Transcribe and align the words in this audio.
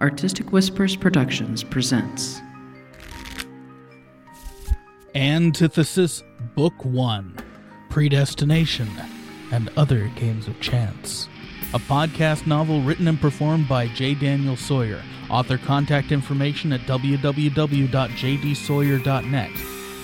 Artistic 0.00 0.52
Whispers 0.52 0.94
Productions 0.94 1.64
presents 1.64 2.40
Antithesis 5.14 6.22
Book 6.54 6.84
1 6.84 7.34
Predestination 7.88 8.90
and 9.52 9.70
Other 9.76 10.08
Games 10.16 10.48
of 10.48 10.60
Chance. 10.60 11.28
A 11.72 11.78
podcast 11.78 12.46
novel 12.46 12.82
written 12.82 13.08
and 13.08 13.18
performed 13.18 13.66
by 13.68 13.88
J. 13.88 14.12
Daniel 14.14 14.56
Sawyer. 14.56 15.02
Author 15.30 15.56
contact 15.56 16.12
information 16.12 16.72
at 16.74 16.80
www.jdsawyer.net. 16.82 19.50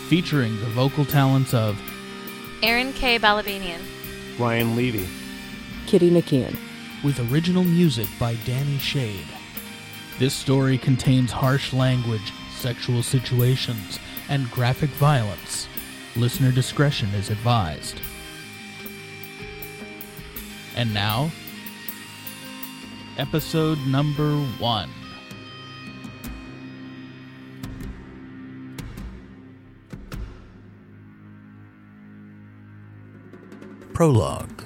Featuring 0.09 0.59
the 0.61 0.67
vocal 0.71 1.05
talents 1.05 1.53
of 1.53 1.79
Aaron 2.63 2.95
K. 2.95 3.19
Balabanian. 3.19 3.83
Ryan 4.39 4.75
Levy. 4.75 5.07
Kitty 5.87 6.11
Nakian. 6.11 6.57
with 7.05 7.21
original 7.33 7.65
music 7.65 8.09
by 8.19 8.37
Danny 8.47 8.79
Shade. 8.79 9.27
This 10.23 10.35
story 10.35 10.79
contains 10.79 11.33
harsh 11.33 11.73
language, 11.73 12.33
sexual 12.57 13.03
situations, 13.03 13.99
and 14.29 14.49
graphic 14.53 14.91
violence. 14.91 15.67
Listener 16.15 16.53
discretion 16.53 17.09
is 17.09 17.29
advised. 17.29 18.01
And 20.77 20.95
now, 20.95 21.33
episode 23.19 23.79
number 23.89 24.37
one. 24.61 24.91
Prologue. 33.93 34.63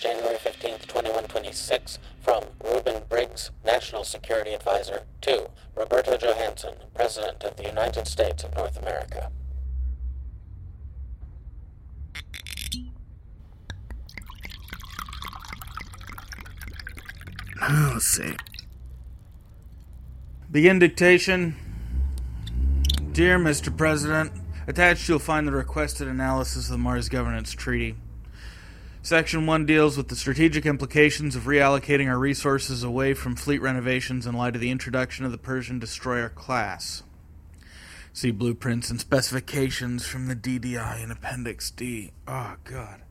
January 0.00 0.34
15th, 0.38 0.88
2126, 0.88 2.00
from 2.22 2.44
Reuben 2.62 3.02
Briggs, 3.08 3.50
National 3.64 4.04
Security 4.04 4.54
Advisor, 4.54 5.02
to 5.22 5.50
Roberto 5.74 6.16
Johansson, 6.16 6.74
President 6.94 7.42
of 7.42 7.56
the 7.56 7.64
United 7.64 8.06
States 8.06 8.44
of 8.44 8.54
North 8.54 8.80
America. 8.80 9.30
Ah, 17.60 17.90
let's 17.92 18.06
see. 18.06 18.36
Begin 20.50 20.78
dictation. 20.78 21.56
Dear 23.12 23.38
Mr. 23.38 23.76
President, 23.76 24.32
attached 24.66 25.08
you'll 25.08 25.18
find 25.18 25.46
the 25.46 25.52
requested 25.52 26.08
analysis 26.08 26.66
of 26.66 26.72
the 26.72 26.78
Mars 26.78 27.08
Governance 27.08 27.52
Treaty. 27.52 27.96
Section 29.04 29.46
1 29.46 29.66
deals 29.66 29.96
with 29.96 30.06
the 30.06 30.14
strategic 30.14 30.64
implications 30.64 31.34
of 31.34 31.42
reallocating 31.42 32.08
our 32.08 32.20
resources 32.20 32.84
away 32.84 33.14
from 33.14 33.34
fleet 33.34 33.60
renovations 33.60 34.28
in 34.28 34.34
light 34.36 34.54
of 34.54 34.60
the 34.60 34.70
introduction 34.70 35.24
of 35.24 35.32
the 35.32 35.38
Persian 35.38 35.80
destroyer 35.80 36.28
class. 36.28 37.02
See 38.12 38.30
blueprints 38.30 38.90
and 38.90 39.00
specifications 39.00 40.06
from 40.06 40.28
the 40.28 40.36
DDI 40.36 41.02
in 41.02 41.10
Appendix 41.10 41.72
D. 41.72 42.12
Oh, 42.28 42.54
God. 42.62 43.02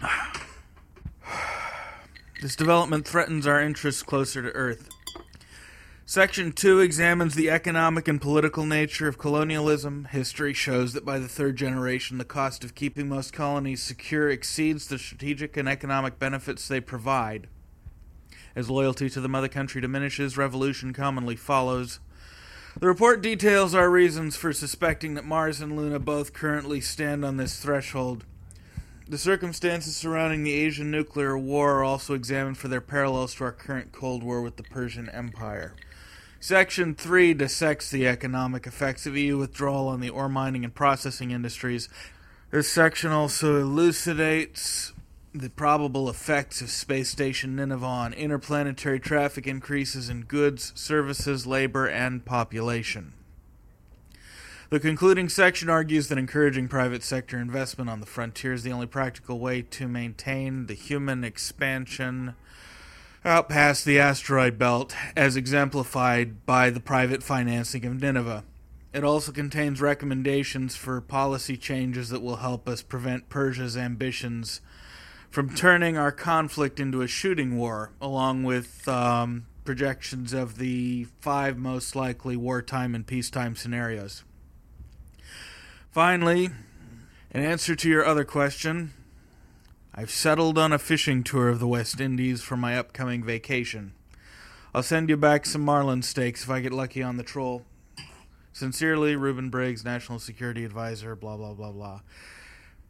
This 2.42 2.56
development 2.56 3.08
threatens 3.08 3.46
our 3.46 3.62
interests 3.62 4.02
closer 4.02 4.42
to 4.42 4.50
Earth. 4.50 4.93
Section 6.06 6.52
2 6.52 6.80
examines 6.80 7.34
the 7.34 7.48
economic 7.48 8.06
and 8.08 8.20
political 8.20 8.66
nature 8.66 9.08
of 9.08 9.16
colonialism. 9.16 10.06
History 10.10 10.52
shows 10.52 10.92
that 10.92 11.06
by 11.06 11.18
the 11.18 11.28
third 11.28 11.56
generation, 11.56 12.18
the 12.18 12.26
cost 12.26 12.62
of 12.62 12.74
keeping 12.74 13.08
most 13.08 13.32
colonies 13.32 13.82
secure 13.82 14.28
exceeds 14.28 14.86
the 14.86 14.98
strategic 14.98 15.56
and 15.56 15.66
economic 15.66 16.18
benefits 16.18 16.68
they 16.68 16.78
provide. 16.78 17.48
As 18.54 18.68
loyalty 18.68 19.08
to 19.08 19.20
the 19.22 19.30
mother 19.30 19.48
country 19.48 19.80
diminishes, 19.80 20.36
revolution 20.36 20.92
commonly 20.92 21.36
follows. 21.36 22.00
The 22.78 22.86
report 22.86 23.22
details 23.22 23.74
our 23.74 23.88
reasons 23.88 24.36
for 24.36 24.52
suspecting 24.52 25.14
that 25.14 25.24
Mars 25.24 25.62
and 25.62 25.74
Luna 25.74 26.00
both 26.00 26.34
currently 26.34 26.82
stand 26.82 27.24
on 27.24 27.38
this 27.38 27.58
threshold. 27.58 28.26
The 29.08 29.16
circumstances 29.16 29.96
surrounding 29.96 30.44
the 30.44 30.52
Asian 30.52 30.90
nuclear 30.90 31.38
war 31.38 31.78
are 31.78 31.84
also 31.84 32.12
examined 32.12 32.58
for 32.58 32.68
their 32.68 32.82
parallels 32.82 33.34
to 33.36 33.44
our 33.44 33.52
current 33.52 33.92
Cold 33.92 34.22
War 34.22 34.42
with 34.42 34.56
the 34.56 34.62
Persian 34.64 35.08
Empire. 35.08 35.74
Section 36.44 36.94
3 36.94 37.32
dissects 37.32 37.90
the 37.90 38.06
economic 38.06 38.66
effects 38.66 39.06
of 39.06 39.16
EU 39.16 39.38
withdrawal 39.38 39.88
on 39.88 40.00
the 40.00 40.10
ore 40.10 40.28
mining 40.28 40.62
and 40.62 40.74
processing 40.74 41.30
industries. 41.30 41.88
This 42.50 42.70
section 42.70 43.10
also 43.10 43.62
elucidates 43.62 44.92
the 45.32 45.48
probable 45.48 46.10
effects 46.10 46.60
of 46.60 46.68
Space 46.68 47.08
Station 47.08 47.56
Nineveh 47.56 47.86
on 47.86 48.12
interplanetary 48.12 49.00
traffic 49.00 49.46
increases 49.46 50.10
in 50.10 50.24
goods, 50.24 50.74
services, 50.76 51.46
labor, 51.46 51.88
and 51.88 52.26
population. 52.26 53.14
The 54.68 54.80
concluding 54.80 55.30
section 55.30 55.70
argues 55.70 56.08
that 56.08 56.18
encouraging 56.18 56.68
private 56.68 57.02
sector 57.02 57.38
investment 57.38 57.88
on 57.88 58.00
the 58.00 58.06
frontier 58.06 58.52
is 58.52 58.64
the 58.64 58.72
only 58.72 58.86
practical 58.86 59.38
way 59.38 59.62
to 59.62 59.88
maintain 59.88 60.66
the 60.66 60.74
human 60.74 61.24
expansion 61.24 62.34
out 63.24 63.48
past 63.48 63.84
the 63.84 63.98
asteroid 63.98 64.58
belt, 64.58 64.94
as 65.16 65.36
exemplified 65.36 66.44
by 66.44 66.68
the 66.68 66.80
private 66.80 67.22
financing 67.22 67.84
of 67.84 68.00
Nineveh. 68.00 68.44
It 68.92 69.02
also 69.02 69.32
contains 69.32 69.80
recommendations 69.80 70.76
for 70.76 71.00
policy 71.00 71.56
changes 71.56 72.10
that 72.10 72.22
will 72.22 72.36
help 72.36 72.68
us 72.68 72.82
prevent 72.82 73.28
Persia's 73.28 73.76
ambitions 73.76 74.60
from 75.30 75.54
turning 75.54 75.96
our 75.96 76.12
conflict 76.12 76.78
into 76.78 77.02
a 77.02 77.08
shooting 77.08 77.56
war, 77.56 77.90
along 78.00 78.44
with 78.44 78.86
um, 78.86 79.46
projections 79.64 80.32
of 80.32 80.58
the 80.58 81.08
five 81.20 81.56
most 81.56 81.96
likely 81.96 82.36
wartime 82.36 82.94
and 82.94 83.06
peacetime 83.06 83.56
scenarios. 83.56 84.22
Finally, 85.90 86.50
in 87.30 87.44
answer 87.44 87.74
to 87.74 87.88
your 87.88 88.04
other 88.04 88.24
question, 88.24 88.92
I've 89.96 90.10
settled 90.10 90.58
on 90.58 90.72
a 90.72 90.78
fishing 90.80 91.22
tour 91.22 91.50
of 91.50 91.60
the 91.60 91.68
West 91.68 92.00
Indies 92.00 92.42
for 92.42 92.56
my 92.56 92.76
upcoming 92.76 93.22
vacation. 93.22 93.92
I'll 94.74 94.82
send 94.82 95.08
you 95.08 95.16
back 95.16 95.46
some 95.46 95.62
marlin 95.62 96.02
steaks 96.02 96.42
if 96.42 96.50
I 96.50 96.58
get 96.58 96.72
lucky 96.72 97.00
on 97.00 97.16
the 97.16 97.22
troll. 97.22 97.64
Sincerely, 98.52 99.14
Reuben 99.14 99.50
Briggs, 99.50 99.84
National 99.84 100.18
Security 100.18 100.64
Advisor, 100.64 101.14
blah, 101.14 101.36
blah, 101.36 101.54
blah, 101.54 101.70
blah. 101.70 102.00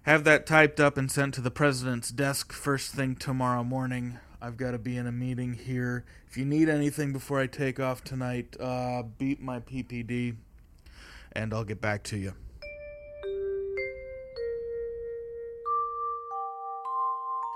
Have 0.05 0.25
that 0.25 0.47
typed 0.47 0.81
up 0.81 0.97
and 0.97 1.11
sent 1.11 1.35
to 1.35 1.43
the 1.43 1.51
President's 1.51 2.09
desk 2.09 2.55
first 2.55 2.95
thing 2.95 3.17
tomorrow 3.17 3.63
morning. 3.63 4.19
I've 4.41 4.57
got 4.57 4.71
to 4.71 4.79
be 4.79 4.97
in 4.97 5.07
a 5.07 5.13
meeting 5.13 5.53
here. 5.53 6.07
If 6.27 6.39
you 6.39 6.47
need 6.47 6.71
anything 6.71 7.13
before 7.13 7.39
I 7.39 7.49
take 7.49 7.79
off 7.79 8.03
tonight, 8.03 8.57
uh, 8.59 9.03
beat 9.03 9.43
my 9.43 9.61
PPD, 9.61 10.37
and 11.33 11.53
I'll 11.53 11.65
get 11.65 11.83
back 11.83 12.03
to 12.05 12.17
you. 12.17 12.33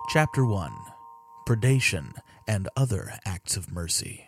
Chapter 0.09 0.43
1 0.47 0.73
Predation 1.47 2.13
and 2.47 2.67
Other 2.75 3.19
Acts 3.27 3.59
of 3.59 3.71
Mercy. 3.71 4.25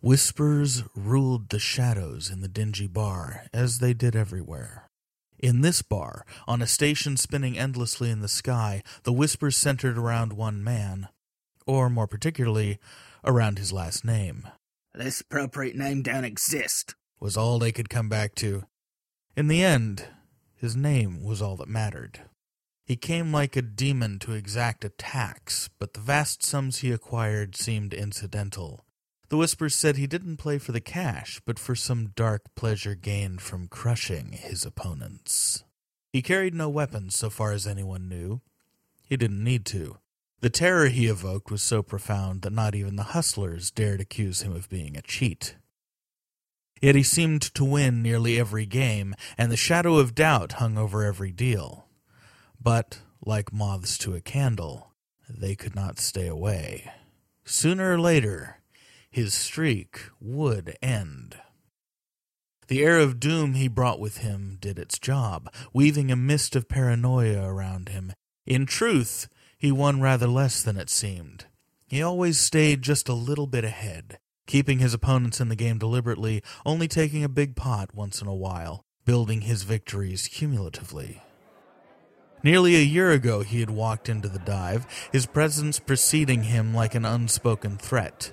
Whispers 0.00 0.84
ruled 0.96 1.50
the 1.50 1.58
shadows 1.58 2.30
in 2.30 2.40
the 2.40 2.48
dingy 2.48 2.86
bar, 2.86 3.44
as 3.52 3.80
they 3.80 3.92
did 3.92 4.16
everywhere. 4.16 4.88
In 5.38 5.60
this 5.60 5.82
bar, 5.82 6.24
on 6.48 6.62
a 6.62 6.66
station 6.66 7.18
spinning 7.18 7.58
endlessly 7.58 8.08
in 8.08 8.20
the 8.20 8.28
sky, 8.28 8.82
the 9.02 9.12
whispers 9.12 9.54
centered 9.54 9.98
around 9.98 10.32
one 10.32 10.64
man, 10.64 11.08
or 11.66 11.90
more 11.90 12.06
particularly, 12.06 12.78
around 13.22 13.58
his 13.58 13.74
last 13.74 14.02
name, 14.02 14.48
This 14.94 15.20
appropriate 15.20 15.76
name 15.76 16.00
don't 16.00 16.24
exist. 16.24 16.94
was 17.20 17.36
all 17.36 17.58
they 17.58 17.72
could 17.72 17.90
come 17.90 18.08
back 18.08 18.34
to. 18.36 18.64
In 19.36 19.48
the 19.48 19.62
end, 19.62 20.06
his 20.54 20.74
name 20.74 21.22
was 21.22 21.42
all 21.42 21.56
that 21.56 21.68
mattered. 21.68 22.20
He 22.90 22.96
came 22.96 23.30
like 23.30 23.54
a 23.54 23.62
demon 23.62 24.18
to 24.18 24.32
exact 24.32 24.84
a 24.84 24.88
tax, 24.88 25.70
but 25.78 25.94
the 25.94 26.00
vast 26.00 26.42
sums 26.42 26.78
he 26.78 26.90
acquired 26.90 27.54
seemed 27.54 27.94
incidental. 27.94 28.84
The 29.28 29.36
whispers 29.36 29.76
said 29.76 29.96
he 29.96 30.08
didn't 30.08 30.38
play 30.38 30.58
for 30.58 30.72
the 30.72 30.80
cash, 30.80 31.40
but 31.46 31.56
for 31.56 31.76
some 31.76 32.10
dark 32.16 32.52
pleasure 32.56 32.96
gained 32.96 33.42
from 33.42 33.68
crushing 33.68 34.32
his 34.32 34.66
opponents. 34.66 35.62
He 36.12 36.20
carried 36.20 36.52
no 36.52 36.68
weapons 36.68 37.14
so 37.14 37.30
far 37.30 37.52
as 37.52 37.64
anyone 37.64 38.08
knew. 38.08 38.40
He 39.04 39.16
didn't 39.16 39.44
need 39.44 39.66
to. 39.66 39.98
The 40.40 40.50
terror 40.50 40.88
he 40.88 41.06
evoked 41.06 41.48
was 41.48 41.62
so 41.62 41.84
profound 41.84 42.42
that 42.42 42.52
not 42.52 42.74
even 42.74 42.96
the 42.96 43.14
hustlers 43.14 43.70
dared 43.70 44.00
accuse 44.00 44.42
him 44.42 44.56
of 44.56 44.68
being 44.68 44.96
a 44.96 45.02
cheat. 45.02 45.54
Yet 46.82 46.96
he 46.96 47.04
seemed 47.04 47.42
to 47.54 47.64
win 47.64 48.02
nearly 48.02 48.36
every 48.36 48.66
game, 48.66 49.14
and 49.38 49.52
the 49.52 49.56
shadow 49.56 49.94
of 49.94 50.16
doubt 50.16 50.54
hung 50.54 50.76
over 50.76 51.04
every 51.04 51.30
deal. 51.30 51.86
But, 52.62 53.00
like 53.24 53.52
moths 53.52 53.96
to 53.98 54.14
a 54.14 54.20
candle, 54.20 54.92
they 55.28 55.54
could 55.54 55.74
not 55.74 55.98
stay 55.98 56.26
away. 56.26 56.90
Sooner 57.44 57.94
or 57.94 57.98
later, 57.98 58.58
his 59.10 59.32
streak 59.32 60.00
would 60.20 60.76
end. 60.82 61.36
The 62.68 62.84
air 62.84 62.98
of 62.98 63.18
doom 63.18 63.54
he 63.54 63.66
brought 63.66 63.98
with 63.98 64.18
him 64.18 64.58
did 64.60 64.78
its 64.78 64.98
job, 64.98 65.52
weaving 65.72 66.10
a 66.10 66.16
mist 66.16 66.54
of 66.54 66.68
paranoia 66.68 67.42
around 67.42 67.88
him. 67.88 68.12
In 68.46 68.66
truth, 68.66 69.28
he 69.58 69.72
won 69.72 70.00
rather 70.00 70.28
less 70.28 70.62
than 70.62 70.76
it 70.76 70.90
seemed. 70.90 71.46
He 71.88 72.02
always 72.02 72.38
stayed 72.38 72.82
just 72.82 73.08
a 73.08 73.14
little 73.14 73.48
bit 73.48 73.64
ahead, 73.64 74.18
keeping 74.46 74.78
his 74.78 74.94
opponents 74.94 75.40
in 75.40 75.48
the 75.48 75.56
game 75.56 75.78
deliberately, 75.78 76.42
only 76.64 76.86
taking 76.86 77.24
a 77.24 77.28
big 77.28 77.56
pot 77.56 77.94
once 77.94 78.22
in 78.22 78.28
a 78.28 78.34
while, 78.34 78.84
building 79.04 79.40
his 79.40 79.64
victories 79.64 80.28
cumulatively. 80.28 81.20
Nearly 82.42 82.74
a 82.76 82.80
year 82.80 83.10
ago, 83.10 83.42
he 83.42 83.60
had 83.60 83.70
walked 83.70 84.08
into 84.08 84.28
the 84.28 84.38
dive, 84.38 84.86
his 85.12 85.26
presence 85.26 85.78
preceding 85.78 86.44
him 86.44 86.72
like 86.72 86.94
an 86.94 87.04
unspoken 87.04 87.76
threat. 87.76 88.32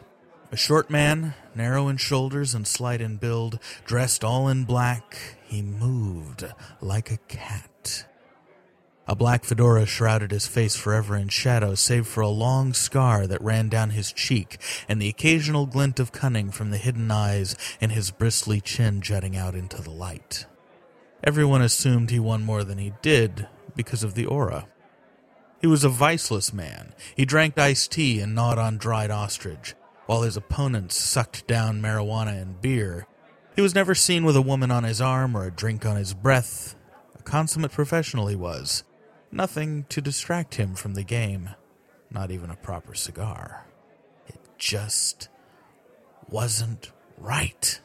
A 0.49 0.55
short 0.55 0.89
man, 0.89 1.33
narrow 1.53 1.89
in 1.89 1.97
shoulders 1.97 2.53
and 2.55 2.65
slight 2.65 3.01
in 3.01 3.17
build, 3.17 3.59
dressed 3.85 4.23
all 4.23 4.47
in 4.47 4.63
black, 4.63 5.17
he 5.43 5.61
moved 5.61 6.45
like 6.79 7.11
a 7.11 7.17
cat. 7.17 8.05
A 9.09 9.15
black 9.15 9.43
fedora 9.43 9.85
shrouded 9.85 10.31
his 10.31 10.47
face 10.47 10.75
forever 10.75 11.17
in 11.17 11.27
shadow, 11.27 11.75
save 11.75 12.07
for 12.07 12.21
a 12.21 12.29
long 12.29 12.73
scar 12.73 13.27
that 13.27 13.41
ran 13.41 13.67
down 13.67 13.89
his 13.89 14.13
cheek 14.13 14.57
and 14.87 15.01
the 15.01 15.09
occasional 15.09 15.65
glint 15.65 15.99
of 15.99 16.13
cunning 16.13 16.51
from 16.51 16.71
the 16.71 16.77
hidden 16.77 17.11
eyes 17.11 17.55
and 17.81 17.91
his 17.91 18.11
bristly 18.11 18.61
chin 18.61 19.01
jutting 19.01 19.35
out 19.35 19.55
into 19.55 19.81
the 19.81 19.91
light. 19.91 20.45
Everyone 21.23 21.61
assumed 21.61 22.09
he 22.09 22.19
won 22.19 22.43
more 22.43 22.63
than 22.63 22.77
he 22.77 22.93
did 23.01 23.47
because 23.77 24.03
of 24.03 24.15
the 24.15 24.25
aura. 24.25 24.67
He 25.61 25.67
was 25.67 25.83
a 25.83 25.89
viceless 25.89 26.51
man. 26.51 26.93
He 27.15 27.25
drank 27.25 27.57
iced 27.57 27.91
tea 27.91 28.19
and 28.19 28.35
gnawed 28.35 28.57
on 28.57 28.77
dried 28.77 29.09
ostrich, 29.09 29.73
while 30.05 30.21
his 30.21 30.37
opponents 30.37 30.95
sucked 30.95 31.47
down 31.47 31.81
marijuana 31.81 32.41
and 32.41 32.61
beer. 32.61 33.07
He 33.55 33.61
was 33.61 33.73
never 33.73 33.95
seen 33.95 34.23
with 34.23 34.35
a 34.35 34.41
woman 34.41 34.69
on 34.69 34.83
his 34.83 35.01
arm 35.01 35.35
or 35.35 35.45
a 35.45 35.51
drink 35.51 35.85
on 35.85 35.95
his 35.95 36.13
breath. 36.13 36.75
A 37.17 37.23
consummate 37.23 37.71
professional 37.71 38.27
he 38.27 38.35
was. 38.35 38.83
Nothing 39.31 39.85
to 39.89 39.99
distract 39.99 40.55
him 40.55 40.75
from 40.75 40.93
the 40.93 41.03
game, 41.03 41.49
not 42.11 42.31
even 42.31 42.49
a 42.49 42.55
proper 42.55 42.93
cigar. 42.93 43.65
It 44.27 44.39
just 44.57 45.27
wasn't 46.29 46.91
right. 47.17 47.81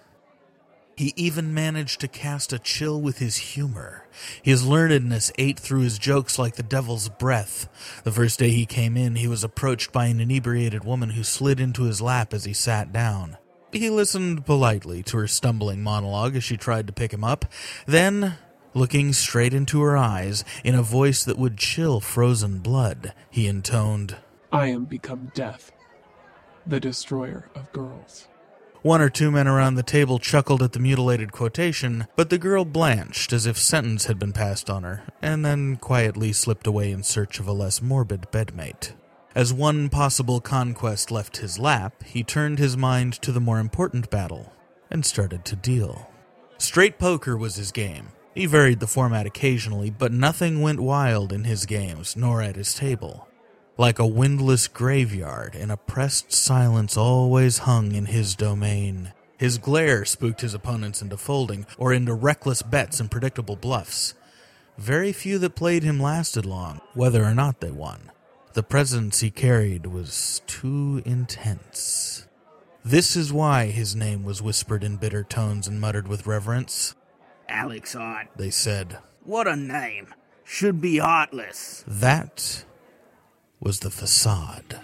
He 0.97 1.15
even 1.17 1.55
managed 1.55 2.01
to 2.01 2.09
cast 2.09 2.53
a 2.53 2.59
chill 2.59 3.01
with 3.01 3.19
his 3.19 3.37
humor. 3.37 4.07
His 4.43 4.67
learnedness 4.67 5.33
ate 5.39 5.59
through 5.59 5.81
his 5.81 5.99
jokes 5.99 6.39
like 6.39 6.57
the 6.57 6.63
devil's 6.63 7.09
breath. 7.09 7.69
The 8.05 8.13
first 8.13 8.39
day 8.39 8.51
he 8.51 8.67
came 8.67 8.97
in, 8.97 9.17
he 9.17 9.27
was 9.27 9.43
approached 9.43 9.93
by 9.93 10.07
an 10.07 10.21
inebriated 10.21 10.85
woman 10.85 11.11
who 11.11 11.25
slid 11.25 11.61
into 11.61 11.85
his 11.85 12.03
lap 12.03 12.35
as 12.35 12.45
he 12.45 12.53
sat 12.53 12.93
down. 12.93 13.39
He 13.73 13.89
listened 13.89 14.45
politely 14.45 15.03
to 15.05 15.17
her 15.17 15.27
stumbling 15.27 15.83
monologue 15.83 16.37
as 16.37 16.45
she 16.45 16.59
tried 16.59 16.87
to 16.89 16.93
pick 16.93 17.13
him 17.13 17.25
up. 17.25 17.47
Then, 17.87 18.37
looking 18.75 19.15
straight 19.15 19.55
into 19.55 19.81
her 19.81 19.97
eyes, 19.97 20.45
in 20.63 20.75
a 20.75 20.83
voice 20.83 21.25
that 21.25 21.39
would 21.39 21.57
chill 21.57 22.01
frozen 22.01 22.59
blood, 22.59 23.15
he 23.31 23.47
intoned, 23.47 24.17
I 24.53 24.67
am 24.67 24.85
become 24.85 25.33
death, 25.35 25.73
the 26.67 26.81
destroyer 26.81 27.49
of 27.55 27.73
girls. 27.73 28.29
One 28.83 29.01
or 29.01 29.11
two 29.11 29.31
men 29.31 29.47
around 29.47 29.77
the 29.77 29.85
table 29.85 30.19
chuckled 30.19 30.61
at 30.61 30.73
the 30.73 30.81
mutilated 30.81 31.31
quotation, 31.31 32.09
but 32.17 32.31
the 32.31 32.39
girl 32.39 32.65
blanched 32.65 33.33
as 33.33 33.47
if 33.47 33.57
sentence 33.57 34.07
had 34.07 34.19
been 34.19 34.33
passed 34.33 34.69
on 34.69 34.83
her, 34.83 35.05
and 35.23 35.45
then 35.45 35.77
quietly 35.77 36.33
slipped 36.33 36.67
away 36.67 36.91
in 36.91 37.05
search 37.05 37.39
of 37.39 37.47
a 37.47 37.53
less 37.53 37.81
morbid 37.81 38.27
bedmate. 38.33 38.95
As 39.37 39.53
one 39.53 39.89
possible 39.89 40.41
conquest 40.41 41.13
left 41.13 41.37
his 41.37 41.61
lap, 41.61 42.03
he 42.03 42.25
turned 42.25 42.59
his 42.59 42.77
mind 42.77 43.15
to 43.23 43.31
the 43.31 43.41
more 43.41 43.61
important 43.61 44.11
battle 44.11 44.53
and 44.91 45.07
started 45.07 45.45
to 45.45 45.55
deal. 45.57 46.11
Straight 46.59 46.99
poker 46.99 47.37
was 47.37 47.55
his 47.55 47.71
game. 47.71 48.09
He 48.35 48.47
varied 48.47 48.81
the 48.81 48.89
format 48.89 49.27
occasionally, 49.27 49.91
but 49.91 50.11
nothing 50.11 50.61
went 50.61 50.81
wild 50.81 51.33
in 51.33 51.45
his 51.45 51.67
games, 51.67 52.17
nor 52.17 52.43
at 52.43 52.57
his 52.57 52.75
table. 52.75 53.29
Like 53.79 53.99
a 53.99 54.07
windless 54.07 54.69
graveyard, 54.69 55.55
an 55.55 55.71
oppressed 55.71 56.31
silence 56.31 56.97
always 56.97 57.59
hung 57.59 57.93
in 57.93 58.07
his 58.07 58.35
domain. 58.35 59.13
His 59.39 59.57
glare 59.57 60.05
spooked 60.05 60.43
his 60.43 60.53
opponents 60.53 61.01
into 61.01 61.17
folding, 61.17 61.67
or 61.79 61.93
into 61.93 62.13
reckless 62.13 62.61
bets 62.61 63.01
and 63.01 63.11
predictable 63.11 63.57
bluffs. 63.57 64.15
Very 64.77 65.13
few 65.13 65.39
that 65.39 65.55
played 65.55 65.83
him 65.85 66.01
lasted 66.01 66.45
long, 66.45 66.81
whether 66.93 67.25
or 67.25 67.35
not 67.35 67.61
they 67.61 67.71
won. 67.71 68.11
The 68.53 68.63
presence 68.63 69.21
he 69.21 69.31
carried 69.31 69.87
was 69.87 70.43
too 70.47 71.03
intense. 71.07 72.27
This 72.85 73.17
is 73.17 73.33
why 73.33 73.67
his 73.67 73.97
name 73.97 74.23
was 74.23 74.43
whispered 74.43 74.85
in 74.85 74.97
bitter 74.97 75.25
tones 75.25 75.67
and 75.67 75.81
muttered 75.81 76.09
with 76.09 76.27
reverence. 76.27 76.95
Alex 77.49 77.95
Hart. 77.95 78.29
They 78.37 78.51
said, 78.51 78.99
What 79.25 79.49
a 79.49 79.57
name. 79.57 80.15
Should 80.45 80.81
be 80.81 80.99
heartless. 80.99 81.85
That 81.87 82.65
was 83.63 83.79
the 83.79 83.91
facade. 83.91 84.81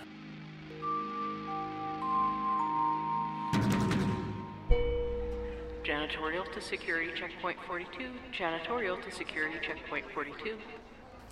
Janitorial 5.83 6.53
to 6.55 6.61
security 6.61 7.11
checkpoint 7.19 7.59
42. 7.67 8.09
Janitorial 8.33 9.03
to 9.03 9.11
security 9.11 9.59
checkpoint 9.67 10.05
42. 10.15 10.57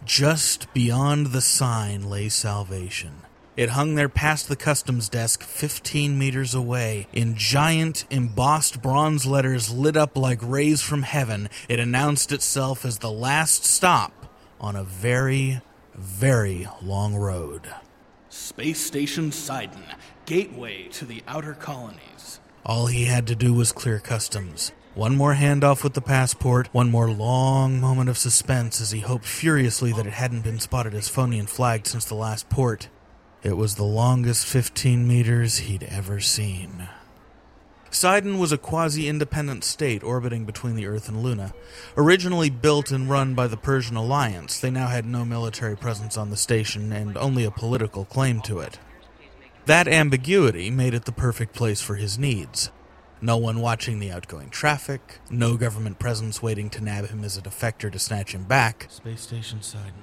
Just 0.04 0.72
beyond 0.74 1.28
the 1.28 1.40
sign 1.40 2.10
lay 2.10 2.28
salvation. 2.28 3.22
It 3.56 3.70
hung 3.70 3.94
there 3.94 4.08
past 4.08 4.48
the 4.48 4.56
customs 4.56 5.08
desk, 5.08 5.42
15 5.42 6.18
meters 6.18 6.52
away. 6.52 7.06
In 7.12 7.36
giant, 7.36 8.06
embossed 8.10 8.82
bronze 8.82 9.24
letters 9.24 9.72
lit 9.72 9.96
up 9.96 10.18
like 10.18 10.40
rays 10.42 10.82
from 10.82 11.02
heaven, 11.02 11.48
it 11.68 11.78
announced 11.78 12.32
itself 12.32 12.84
as 12.84 12.98
the 12.98 13.10
last 13.10 13.64
stop 13.64 14.34
on 14.60 14.74
a 14.74 14.84
very, 14.84 15.62
very 15.96 16.68
long 16.82 17.14
road. 17.14 17.68
Space 18.28 18.80
Station 18.80 19.32
Sidon, 19.32 19.84
gateway 20.26 20.88
to 20.88 21.04
the 21.04 21.22
outer 21.26 21.54
colonies. 21.54 22.40
All 22.64 22.86
he 22.86 23.04
had 23.04 23.26
to 23.28 23.34
do 23.34 23.54
was 23.54 23.72
clear 23.72 23.98
customs. 23.98 24.72
One 24.94 25.14
more 25.14 25.34
handoff 25.34 25.84
with 25.84 25.94
the 25.94 26.00
passport, 26.00 26.68
one 26.72 26.90
more 26.90 27.10
long 27.10 27.80
moment 27.80 28.08
of 28.08 28.16
suspense 28.16 28.80
as 28.80 28.92
he 28.92 29.00
hoped 29.00 29.26
furiously 29.26 29.92
that 29.92 30.06
it 30.06 30.14
hadn't 30.14 30.42
been 30.42 30.58
spotted 30.58 30.94
as 30.94 31.08
phony 31.08 31.38
and 31.38 31.48
flagged 31.48 31.86
since 31.86 32.04
the 32.04 32.14
last 32.14 32.48
port. 32.48 32.88
It 33.42 33.56
was 33.56 33.74
the 33.74 33.84
longest 33.84 34.46
15 34.46 35.06
meters 35.06 35.58
he'd 35.58 35.82
ever 35.84 36.20
seen. 36.20 36.88
Sidon 37.96 38.38
was 38.38 38.52
a 38.52 38.58
quasi 38.58 39.08
independent 39.08 39.64
state 39.64 40.04
orbiting 40.04 40.44
between 40.44 40.76
the 40.76 40.84
Earth 40.84 41.08
and 41.08 41.22
Luna. 41.22 41.54
Originally 41.96 42.50
built 42.50 42.90
and 42.90 43.08
run 43.08 43.34
by 43.34 43.46
the 43.46 43.56
Persian 43.56 43.96
Alliance, 43.96 44.60
they 44.60 44.70
now 44.70 44.88
had 44.88 45.06
no 45.06 45.24
military 45.24 45.78
presence 45.78 46.18
on 46.18 46.28
the 46.28 46.36
station 46.36 46.92
and 46.92 47.16
only 47.16 47.42
a 47.42 47.50
political 47.50 48.04
claim 48.04 48.42
to 48.42 48.60
it. 48.60 48.78
That 49.64 49.88
ambiguity 49.88 50.70
made 50.70 50.92
it 50.92 51.06
the 51.06 51.10
perfect 51.10 51.54
place 51.54 51.80
for 51.80 51.94
his 51.94 52.18
needs. 52.18 52.70
No 53.22 53.38
one 53.38 53.62
watching 53.62 53.98
the 53.98 54.10
outgoing 54.10 54.50
traffic, 54.50 55.20
no 55.30 55.56
government 55.56 55.98
presence 55.98 56.42
waiting 56.42 56.68
to 56.70 56.84
nab 56.84 57.08
him 57.08 57.24
as 57.24 57.38
a 57.38 57.42
defector 57.42 57.90
to 57.90 57.98
snatch 57.98 58.34
him 58.34 58.44
back. 58.44 58.88
Space 58.90 59.22
Station 59.22 59.62
Sidon. 59.62 60.02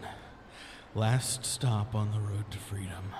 Last 0.95 1.45
stop 1.45 1.93
on 1.93 2.11
the 2.11 2.19
road 2.19 2.49
to 2.49 2.57
freedom. 2.57 3.13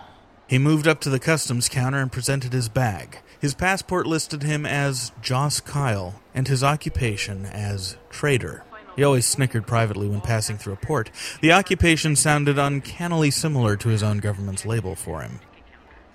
He 0.47 0.59
moved 0.59 0.87
up 0.87 0.99
to 1.01 1.09
the 1.09 1.19
customs 1.19 1.69
counter 1.69 1.99
and 1.99 2.11
presented 2.11 2.53
his 2.53 2.69
bag. 2.69 3.19
His 3.43 3.53
passport 3.53 4.07
listed 4.07 4.43
him 4.43 4.65
as 4.65 5.11
Joss 5.21 5.59
Kyle 5.59 6.21
and 6.33 6.47
his 6.47 6.63
occupation 6.63 7.45
as 7.45 7.97
trader. 8.09 8.63
He 8.95 9.03
always 9.03 9.25
snickered 9.25 9.67
privately 9.67 10.07
when 10.07 10.21
passing 10.21 10.57
through 10.57 10.71
a 10.71 10.77
port. 10.77 11.11
The 11.41 11.51
occupation 11.51 12.15
sounded 12.15 12.57
uncannily 12.57 13.31
similar 13.31 13.75
to 13.75 13.89
his 13.89 14.01
own 14.01 14.19
government's 14.19 14.65
label 14.65 14.95
for 14.95 15.23
him. 15.23 15.41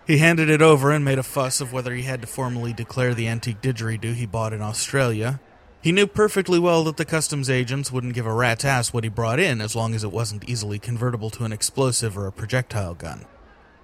He 0.06 0.16
handed 0.16 0.48
it 0.48 0.62
over 0.62 0.90
and 0.90 1.04
made 1.04 1.18
a 1.18 1.22
fuss 1.22 1.60
of 1.60 1.70
whether 1.70 1.94
he 1.94 2.04
had 2.04 2.22
to 2.22 2.26
formally 2.26 2.72
declare 2.72 3.12
the 3.12 3.28
antique 3.28 3.60
didgeridoo 3.60 4.14
he 4.14 4.24
bought 4.24 4.54
in 4.54 4.62
Australia. 4.62 5.38
He 5.82 5.92
knew 5.92 6.06
perfectly 6.06 6.58
well 6.58 6.82
that 6.84 6.96
the 6.96 7.04
customs 7.04 7.50
agents 7.50 7.92
wouldn't 7.92 8.14
give 8.14 8.24
a 8.24 8.32
rat's 8.32 8.64
ass 8.64 8.94
what 8.94 9.04
he 9.04 9.10
brought 9.10 9.38
in 9.38 9.60
as 9.60 9.76
long 9.76 9.94
as 9.94 10.02
it 10.02 10.12
wasn't 10.12 10.48
easily 10.48 10.78
convertible 10.78 11.28
to 11.28 11.44
an 11.44 11.52
explosive 11.52 12.16
or 12.16 12.26
a 12.26 12.32
projectile 12.32 12.94
gun. 12.94 13.26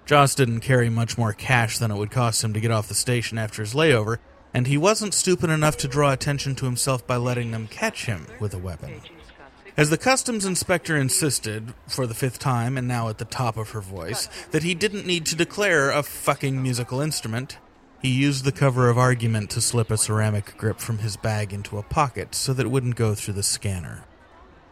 Joss 0.05 0.35
didn't 0.35 0.59
carry 0.59 0.89
much 0.89 1.17
more 1.17 1.33
cash 1.33 1.79
than 1.79 1.89
it 1.89 1.97
would 1.97 2.11
cost 2.11 2.43
him 2.43 2.53
to 2.53 2.59
get 2.59 2.71
off 2.71 2.87
the 2.87 2.93
station 2.93 3.37
after 3.37 3.63
his 3.63 3.73
layover, 3.73 4.19
and 4.53 4.67
he 4.67 4.77
wasn't 4.77 5.13
stupid 5.13 5.49
enough 5.49 5.77
to 5.77 5.87
draw 5.87 6.11
attention 6.11 6.55
to 6.55 6.65
himself 6.65 7.05
by 7.07 7.17
letting 7.17 7.51
them 7.51 7.67
catch 7.67 8.05
him 8.05 8.27
with 8.39 8.53
a 8.53 8.59
weapon. 8.59 9.01
As 9.75 9.89
the 9.89 9.97
customs 9.97 10.45
inspector 10.45 10.95
insisted, 10.95 11.73
for 11.87 12.07
the 12.07 12.13
fifth 12.13 12.39
time 12.39 12.77
and 12.77 12.87
now 12.87 13.09
at 13.09 13.17
the 13.17 13.25
top 13.25 13.57
of 13.57 13.71
her 13.71 13.81
voice, 13.81 14.29
that 14.51 14.63
he 14.63 14.73
didn't 14.73 15.07
need 15.07 15.25
to 15.25 15.35
declare 15.35 15.91
a 15.91 16.03
fucking 16.03 16.61
musical 16.61 17.01
instrument, 17.01 17.57
he 18.01 18.09
used 18.09 18.45
the 18.45 18.51
cover 18.51 18.89
of 18.89 18.97
argument 18.97 19.49
to 19.49 19.59
slip 19.59 19.89
a 19.89 19.97
ceramic 19.97 20.55
grip 20.57 20.79
from 20.79 20.99
his 20.99 21.17
bag 21.17 21.51
into 21.51 21.77
a 21.77 21.83
pocket 21.83 22.35
so 22.35 22.53
that 22.53 22.67
it 22.67 22.69
wouldn't 22.69 22.95
go 22.95 23.15
through 23.15 23.33
the 23.33 23.43
scanner. 23.43 24.05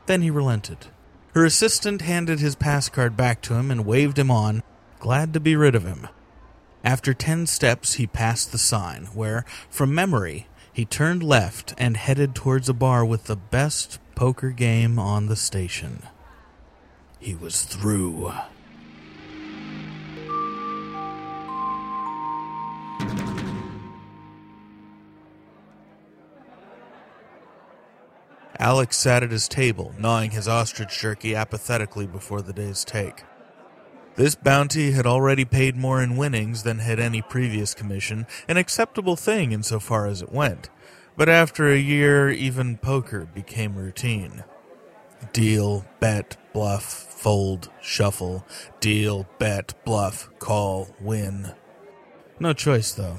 Then 0.06 0.22
he 0.22 0.30
relented. 0.30 0.88
Her 1.34 1.44
assistant 1.44 2.04
handed 2.04 2.40
his 2.40 2.56
pass 2.56 2.88
card 2.88 3.18
back 3.18 3.42
to 3.42 3.56
him 3.56 3.72
and 3.72 3.86
waved 3.86 4.20
him 4.20 4.30
on, 4.30 4.62
glad 5.04 5.34
to 5.34 5.40
be 5.42 5.54
rid 5.54 5.76
of 5.76 5.84
him. 5.84 6.08
After 6.82 7.14
ten 7.14 7.46
steps, 7.46 7.96
he 7.96 8.08
passed 8.08 8.54
the 8.54 8.58
sign, 8.58 9.08
where, 9.08 9.44
from 9.70 9.94
memory, 9.94 10.48
he 10.72 10.86
turned 10.86 11.22
left 11.22 11.74
and 11.78 11.98
headed 11.98 12.34
towards 12.34 12.70
a 12.70 12.74
bar 12.74 13.04
with 13.04 13.26
the 13.26 13.36
best 13.36 14.00
poker 14.16 14.52
game 14.52 14.98
on 14.98 15.26
the 15.26 15.36
station. 15.36 16.04
He 17.20 17.36
was 17.36 17.64
through. 17.64 18.32
Alex 28.58 28.96
sat 28.96 29.22
at 29.22 29.32
his 29.32 29.50
table, 29.50 29.94
gnawing 30.00 30.32
his 30.32 30.48
ostrich 30.48 30.98
jerky 30.98 31.36
apathetically 31.36 32.08
before 32.08 32.42
the 32.42 32.54
day's 32.54 32.86
take. 32.86 33.26
This 34.16 34.36
bounty 34.36 34.92
had 34.92 35.08
already 35.08 35.44
paid 35.44 35.76
more 35.76 36.02
in 36.02 36.18
winnings 36.18 36.64
than 36.64 36.80
had 36.80 37.00
any 37.00 37.22
previous 37.22 37.74
commission, 37.74 38.28
an 38.48 38.58
acceptable 38.58 39.16
thing 39.16 39.52
insofar 39.52 40.06
as 40.06 40.22
it 40.22 40.32
went. 40.32 40.70
But 41.18 41.30
after 41.30 41.72
a 41.72 41.78
year, 41.78 42.30
even 42.30 42.78
poker 42.78 43.28
became 43.34 43.76
routine. 43.76 44.44
Deal, 45.32 45.86
bet, 46.00 46.38
bluff, 46.54 46.84
fold, 46.84 47.72
shuffle, 47.82 48.46
deal, 48.80 49.28
bet, 49.40 49.74
bluff, 49.84 50.30
call, 50.38 50.90
win. 51.00 51.54
No 52.40 52.54
choice, 52.54 52.92
though. 52.92 53.18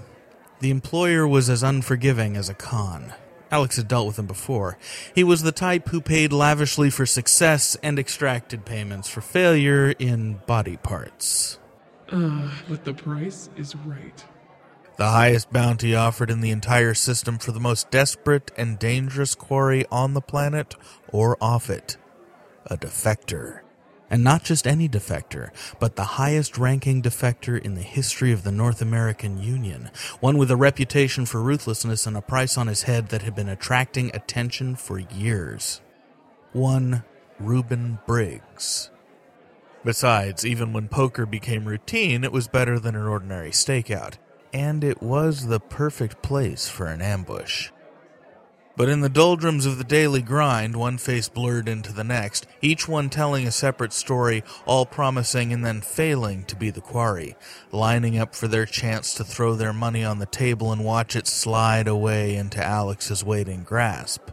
The 0.61 0.71
employer 0.71 1.27
was 1.27 1.51
as 1.51 1.63
unforgiving 1.63 2.37
as 2.37 2.49
a 2.49 2.55
con. 2.55 3.15
Alex 3.55 3.77
had 3.77 3.87
dealt 3.87 4.09
with 4.09 4.19
him 4.19 4.27
before. 4.27 4.77
He 5.15 5.23
was 5.23 5.43
the 5.43 5.53
type 5.53 5.91
who 5.91 6.01
paid 6.01 6.33
lavishly 6.33 6.91
for 6.91 7.07
success 7.07 7.77
and 7.85 8.01
extracted 8.01 8.65
payments 8.65 9.09
for 9.09 9.21
failure 9.21 9.91
in 10.01 10.41
body 10.45 10.77
parts. 10.77 11.61
Uh, 12.11 12.51
but 12.69 12.85
the 12.85 12.93
price 12.93 13.51
is 13.57 13.77
right. 13.77 14.25
The 14.97 15.09
highest 15.09 15.53
bounty 15.53 15.95
offered 15.95 16.31
in 16.31 16.41
the 16.41 16.51
entire 16.51 16.95
system 16.95 17.39
for 17.39 17.53
the 17.53 17.61
most 17.61 17.93
desperate 17.93 18.51
and 18.57 18.77
dangerous 18.77 19.37
quarry 19.37 19.87
on 19.89 20.15
the 20.15 20.21
planet 20.21 20.75
or 21.13 21.39
off 21.41 21.71
it. 21.71 21.97
A 22.67 22.77
defector. 22.77 23.61
And 24.11 24.23
not 24.23 24.45
just 24.45 24.67
any 24.67 24.89
defector, 24.89 25.51
but 25.81 25.97
the 25.97 26.05
highest 26.05 26.59
ranking 26.59 27.03
defector 27.03 27.61
in 27.61 27.75
the 27.75 27.83
history 27.83 28.33
of 28.33 28.45
the 28.45 28.53
North 28.53 28.83
American 28.83 29.39
Union. 29.39 29.91
One 30.21 30.37
with 30.39 30.51
a 30.51 30.57
reputation 30.57 31.27
for 31.27 31.41
ruthlessness 31.41 32.07
and 32.07 32.17
a 32.17 32.21
price 32.23 32.59
on 32.59 32.67
his 32.67 32.83
head 32.83 33.09
that 33.09 33.23
had 33.23 33.35
been 33.35 33.49
attracting 33.49 34.15
attention 34.15 34.77
for 34.77 34.99
years. 34.99 35.81
One 36.53 37.03
Reuben 37.41 37.99
Briggs. 38.07 38.91
Besides, 39.85 40.47
even 40.47 40.73
when 40.73 40.89
poker 40.89 41.27
became 41.27 41.67
routine, 41.67 42.25
it 42.25 42.33
was 42.33 42.49
better 42.49 42.79
than 42.79 42.95
an 42.95 43.07
ordinary 43.07 43.51
stakeout. 43.51 44.15
And 44.53 44.85
it 44.85 45.03
was 45.03 45.47
the 45.47 45.61
perfect 45.61 46.23
place 46.23 46.69
for 46.69 46.87
an 46.87 47.03
ambush. 47.03 47.71
But 48.77 48.89
in 48.89 49.03
the 49.03 49.09
doldrums 49.09 49.67
of 49.67 49.79
the 49.79 49.85
daily 49.85 50.21
grind, 50.21 50.75
one 50.75 50.99
face 50.99 51.29
blurred 51.29 51.69
into 51.69 51.93
the 51.93 52.03
next, 52.03 52.47
each 52.61 52.89
one 52.89 53.09
telling 53.09 53.47
a 53.47 53.53
separate 53.53 53.93
story, 53.93 54.43
all 54.67 54.85
promising 54.85 55.53
and 55.53 55.65
then 55.65 55.81
failing 55.81 56.45
to 56.47 56.57
be 56.57 56.71
the 56.71 56.81
quarry, 56.81 57.37
lining 57.71 58.19
up 58.19 58.35
for 58.35 58.49
their 58.49 58.67
chance 58.67 59.15
to 59.15 59.23
throw 59.23 59.55
their 59.55 59.73
money 59.73 60.05
on 60.05 60.19
the 60.19 60.27
table 60.27 60.73
and 60.73 60.85
watch 60.85 61.15
it 61.15 61.29
slide 61.29 61.87
away 61.87 62.35
into 62.35 62.65
Alex's 62.65 63.23
waiting 63.23 63.63
grasp. 63.63 64.31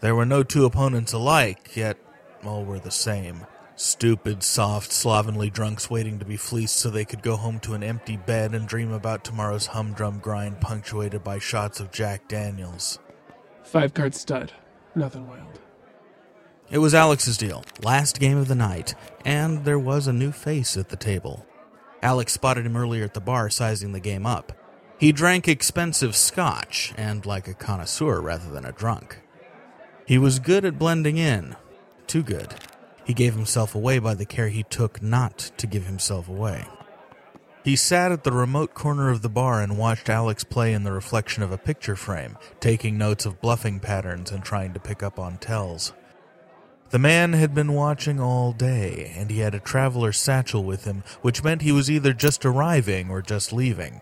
There 0.00 0.14
were 0.14 0.26
no 0.26 0.42
two 0.42 0.66
opponents 0.66 1.14
alike, 1.14 1.74
yet 1.74 1.96
all 2.44 2.64
were 2.64 2.80
the 2.80 2.90
same. 2.90 3.46
Stupid, 3.76 4.42
soft, 4.42 4.92
slovenly 4.92 5.48
drunks 5.48 5.88
waiting 5.88 6.18
to 6.18 6.26
be 6.26 6.36
fleeced 6.36 6.76
so 6.76 6.90
they 6.90 7.06
could 7.06 7.22
go 7.22 7.36
home 7.36 7.58
to 7.60 7.72
an 7.72 7.82
empty 7.82 8.18
bed 8.18 8.54
and 8.54 8.68
dream 8.68 8.92
about 8.92 9.24
tomorrow's 9.24 9.68
humdrum 9.68 10.18
grind 10.18 10.60
punctuated 10.60 11.24
by 11.24 11.38
shots 11.38 11.80
of 11.80 11.90
Jack 11.90 12.28
Daniels. 12.28 12.98
Five 13.70 13.94
card 13.94 14.16
stud. 14.16 14.52
Nothing 14.96 15.28
wild. 15.28 15.60
It 16.72 16.78
was 16.78 16.92
Alex's 16.92 17.36
deal, 17.36 17.62
last 17.84 18.18
game 18.18 18.36
of 18.36 18.48
the 18.48 18.56
night, 18.56 18.96
and 19.24 19.64
there 19.64 19.78
was 19.78 20.08
a 20.08 20.12
new 20.12 20.32
face 20.32 20.76
at 20.76 20.88
the 20.88 20.96
table. 20.96 21.46
Alex 22.02 22.32
spotted 22.32 22.66
him 22.66 22.76
earlier 22.76 23.04
at 23.04 23.14
the 23.14 23.20
bar, 23.20 23.48
sizing 23.48 23.92
the 23.92 24.00
game 24.00 24.26
up. 24.26 24.52
He 24.98 25.12
drank 25.12 25.46
expensive 25.46 26.16
scotch, 26.16 26.92
and 26.96 27.24
like 27.24 27.46
a 27.46 27.54
connoisseur 27.54 28.20
rather 28.20 28.50
than 28.50 28.64
a 28.64 28.72
drunk. 28.72 29.20
He 30.04 30.18
was 30.18 30.40
good 30.40 30.64
at 30.64 30.76
blending 30.76 31.16
in. 31.16 31.54
Too 32.08 32.24
good. 32.24 32.52
He 33.04 33.14
gave 33.14 33.34
himself 33.34 33.76
away 33.76 34.00
by 34.00 34.14
the 34.14 34.26
care 34.26 34.48
he 34.48 34.64
took 34.64 35.00
not 35.00 35.52
to 35.58 35.68
give 35.68 35.86
himself 35.86 36.28
away. 36.28 36.66
He 37.62 37.76
sat 37.76 38.10
at 38.10 38.24
the 38.24 38.32
remote 38.32 38.72
corner 38.72 39.10
of 39.10 39.20
the 39.20 39.28
bar 39.28 39.60
and 39.60 39.76
watched 39.76 40.08
Alex 40.08 40.44
play 40.44 40.72
in 40.72 40.82
the 40.82 40.92
reflection 40.92 41.42
of 41.42 41.52
a 41.52 41.58
picture 41.58 41.96
frame, 41.96 42.38
taking 42.58 42.96
notes 42.96 43.26
of 43.26 43.40
bluffing 43.42 43.80
patterns 43.80 44.30
and 44.30 44.42
trying 44.42 44.72
to 44.72 44.80
pick 44.80 45.02
up 45.02 45.18
on 45.18 45.36
tells. 45.36 45.92
The 46.88 46.98
man 46.98 47.34
had 47.34 47.54
been 47.54 47.74
watching 47.74 48.18
all 48.18 48.52
day, 48.52 49.12
and 49.14 49.30
he 49.30 49.40
had 49.40 49.54
a 49.54 49.60
traveler's 49.60 50.16
satchel 50.16 50.64
with 50.64 50.84
him, 50.84 51.04
which 51.20 51.44
meant 51.44 51.62
he 51.62 51.70
was 51.70 51.90
either 51.90 52.12
just 52.14 52.44
arriving 52.44 53.10
or 53.10 53.20
just 53.20 53.52
leaving. 53.52 54.00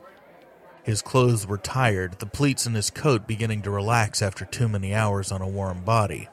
His 0.85 1.03
clothes 1.03 1.47
were 1.47 1.59
tired, 1.59 2.19
the 2.19 2.27
pleats 2.27 2.65
in 2.65 2.75
his 2.75 2.89
coat 2.89 3.27
beginning 3.27 3.63
to 3.63 3.71
relax 3.71 4.23
after 4.23 4.45
too 4.47 4.69
many 4.69 4.95
hours 4.95 5.31
on 5.33 5.43
a 5.43 5.49
warm 5.49 5.85
body. 5.85 6.29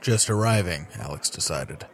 Just 0.00 0.30
arriving, 0.30 0.88
Alex 0.98 1.28
decided. 1.30 1.86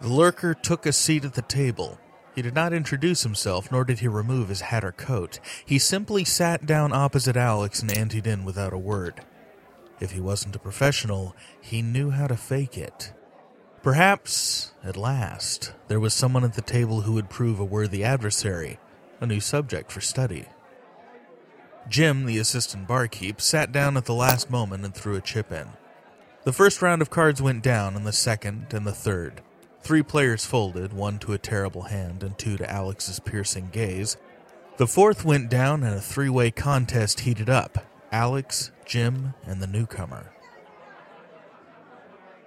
The 0.00 0.08
lurker 0.08 0.54
took 0.54 0.86
a 0.86 0.92
seat 0.92 1.24
at 1.26 1.34
the 1.34 1.42
table, 1.42 1.98
he 2.34 2.42
did 2.42 2.54
not 2.54 2.72
introduce 2.72 3.22
himself, 3.22 3.70
nor 3.70 3.84
did 3.84 4.00
he 4.00 4.08
remove 4.08 4.48
his 4.48 4.62
hat 4.62 4.84
or 4.84 4.92
coat. 4.92 5.38
He 5.64 5.78
simply 5.78 6.24
sat 6.24 6.66
down 6.66 6.92
opposite 6.92 7.36
Alex 7.36 7.80
and 7.80 7.90
anteed 7.90 8.26
in 8.26 8.44
without 8.44 8.72
a 8.72 8.78
word. 8.78 9.22
If 10.00 10.12
he 10.12 10.20
wasn't 10.20 10.56
a 10.56 10.60
professional, 10.60 11.36
he 11.60 11.82
knew 11.82 12.10
how 12.10 12.26
to 12.26 12.36
fake 12.36 12.76
it. 12.76 13.12
Perhaps, 13.82 14.72
at 14.82 14.96
last, 14.96 15.74
there 15.88 16.00
was 16.00 16.14
someone 16.14 16.44
at 16.44 16.54
the 16.54 16.62
table 16.62 17.02
who 17.02 17.12
would 17.12 17.28
prove 17.28 17.60
a 17.60 17.64
worthy 17.64 18.02
adversary, 18.04 18.78
a 19.20 19.26
new 19.26 19.40
subject 19.40 19.92
for 19.92 20.00
study. 20.00 20.46
Jim, 21.88 22.26
the 22.26 22.38
assistant 22.38 22.86
barkeep, 22.86 23.40
sat 23.40 23.72
down 23.72 23.96
at 23.96 24.04
the 24.04 24.14
last 24.14 24.50
moment 24.50 24.84
and 24.84 24.94
threw 24.94 25.16
a 25.16 25.20
chip 25.20 25.50
in. 25.50 25.68
The 26.44 26.52
first 26.52 26.80
round 26.80 27.02
of 27.02 27.10
cards 27.10 27.42
went 27.42 27.62
down, 27.62 27.94
and 27.96 28.06
the 28.06 28.12
second 28.12 28.72
and 28.72 28.86
the 28.86 28.92
third. 28.92 29.42
Three 29.82 30.02
players 30.02 30.46
folded, 30.46 30.92
one 30.92 31.18
to 31.20 31.32
a 31.32 31.38
terrible 31.38 31.82
hand 31.82 32.22
and 32.22 32.38
two 32.38 32.56
to 32.56 32.70
Alex's 32.70 33.18
piercing 33.18 33.70
gaze. 33.72 34.16
The 34.76 34.86
fourth 34.86 35.24
went 35.24 35.50
down 35.50 35.82
and 35.82 35.94
a 35.94 36.00
three 36.00 36.28
way 36.28 36.50
contest 36.50 37.20
heated 37.20 37.50
up 37.50 37.84
Alex, 38.12 38.70
Jim, 38.84 39.34
and 39.44 39.60
the 39.60 39.66
newcomer. 39.66 40.32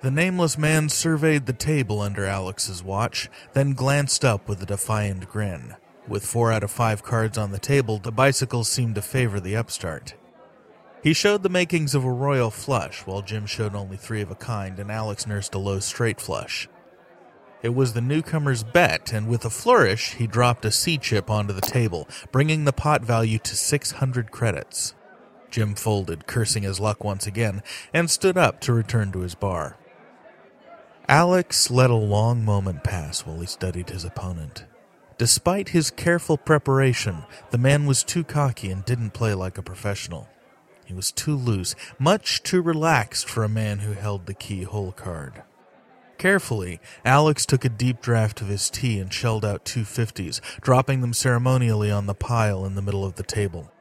The 0.02 0.12
nameless 0.12 0.58
man 0.58 0.90
surveyed 0.90 1.46
the 1.46 1.54
table 1.54 2.00
under 2.00 2.26
Alex's 2.26 2.84
watch, 2.84 3.30
then 3.54 3.74
glanced 3.74 4.24
up 4.24 4.48
with 4.48 4.62
a 4.62 4.66
defiant 4.66 5.28
grin. 5.28 5.76
With 6.08 6.26
four 6.26 6.52
out 6.52 6.64
of 6.64 6.72
five 6.72 7.04
cards 7.04 7.38
on 7.38 7.52
the 7.52 7.58
table, 7.58 7.98
the 7.98 8.12
bicycles 8.12 8.70
seemed 8.70 8.96
to 8.96 9.02
favor 9.02 9.40
the 9.40 9.56
upstart. 9.56 10.14
He 11.02 11.14
showed 11.14 11.44
the 11.44 11.50
makings 11.50 11.96
of 11.96 12.06
a 12.06 12.12
royal 12.12 12.52
flush, 12.52 13.06
while 13.06 13.22
Jim 13.22 13.46
showed 13.46 13.76
only 13.76 13.98
three 13.98 14.22
of 14.22 14.32
a 14.32 14.36
kind, 14.36 14.80
and 14.80 14.92
Alex 14.92 15.26
nursed 15.26 15.56
a 15.56 15.60
low 15.60 15.80
straight 15.80 16.22
flush. 16.22 16.70
It 17.66 17.74
was 17.74 17.94
the 17.94 18.00
newcomer's 18.00 18.62
bet, 18.62 19.12
and 19.12 19.28
with 19.28 19.44
a 19.44 19.50
flourish, 19.50 20.14
he 20.14 20.28
dropped 20.28 20.66
a 20.66 20.72
C 20.72 21.00
chip 21.00 21.32
onto 21.32 21.52
the 21.52 21.62
table, 21.62 22.08
bringing 22.32 22.64
the 22.64 22.72
pot 22.72 23.02
value 23.02 23.40
to 23.40 23.56
600 23.56 24.30
credits. 24.30 24.94
Jim 25.50 25.74
folded, 25.74 26.28
cursing 26.28 26.62
his 26.62 26.80
luck 26.80 27.04
once 27.04 27.26
again, 27.26 27.64
and 27.92 28.12
stood 28.12 28.38
up 28.38 28.62
to 28.62 28.72
return 28.72 29.12
to 29.14 29.22
his 29.22 29.34
bar. 29.34 29.80
Alex 31.10 31.72
let 31.72 31.90
a 31.90 31.96
long 31.96 32.46
moment 32.46 32.84
pass 32.84 33.26
while 33.26 33.40
he 33.40 33.48
studied 33.48 33.90
his 33.90 34.06
opponent. 34.06 34.66
Despite 35.18 35.70
his 35.70 35.90
careful 35.90 36.38
preparation, 36.38 37.24
the 37.50 37.58
man 37.58 37.88
was 37.88 38.04
too 38.04 38.24
cocky 38.24 38.70
and 38.70 38.86
didn't 38.86 39.16
play 39.16 39.34
like 39.34 39.58
a 39.58 39.64
professional. 39.64 40.30
He 40.86 40.94
was 40.94 41.12
too 41.12 41.36
loose, 41.36 41.74
much 41.98 42.44
too 42.44 42.62
relaxed 42.62 43.28
for 43.28 43.44
a 43.44 43.50
man 43.50 43.80
who 43.80 43.94
held 43.94 44.28
the 44.28 44.36
key 44.36 44.62
hole 44.62 44.92
card. 44.92 45.42
Carefully, 46.18 46.80
Alex 47.04 47.46
took 47.46 47.66
a 47.66 47.70
deep 47.70 48.02
draught 48.02 48.42
of 48.42 48.48
his 48.48 48.70
tea 48.70 49.00
and 49.00 49.14
shelled 49.14 49.44
out 49.44 49.66
two 49.66 49.84
fifties, 49.84 50.42
dropping 50.62 51.02
them 51.02 51.14
ceremonially 51.14 51.92
on 51.92 52.06
the 52.06 52.14
pile 52.14 52.66
in 52.66 52.76
the 52.76 52.82
middle 52.82 53.06
of 53.06 53.16
the 53.16 53.24
table. 53.24 53.72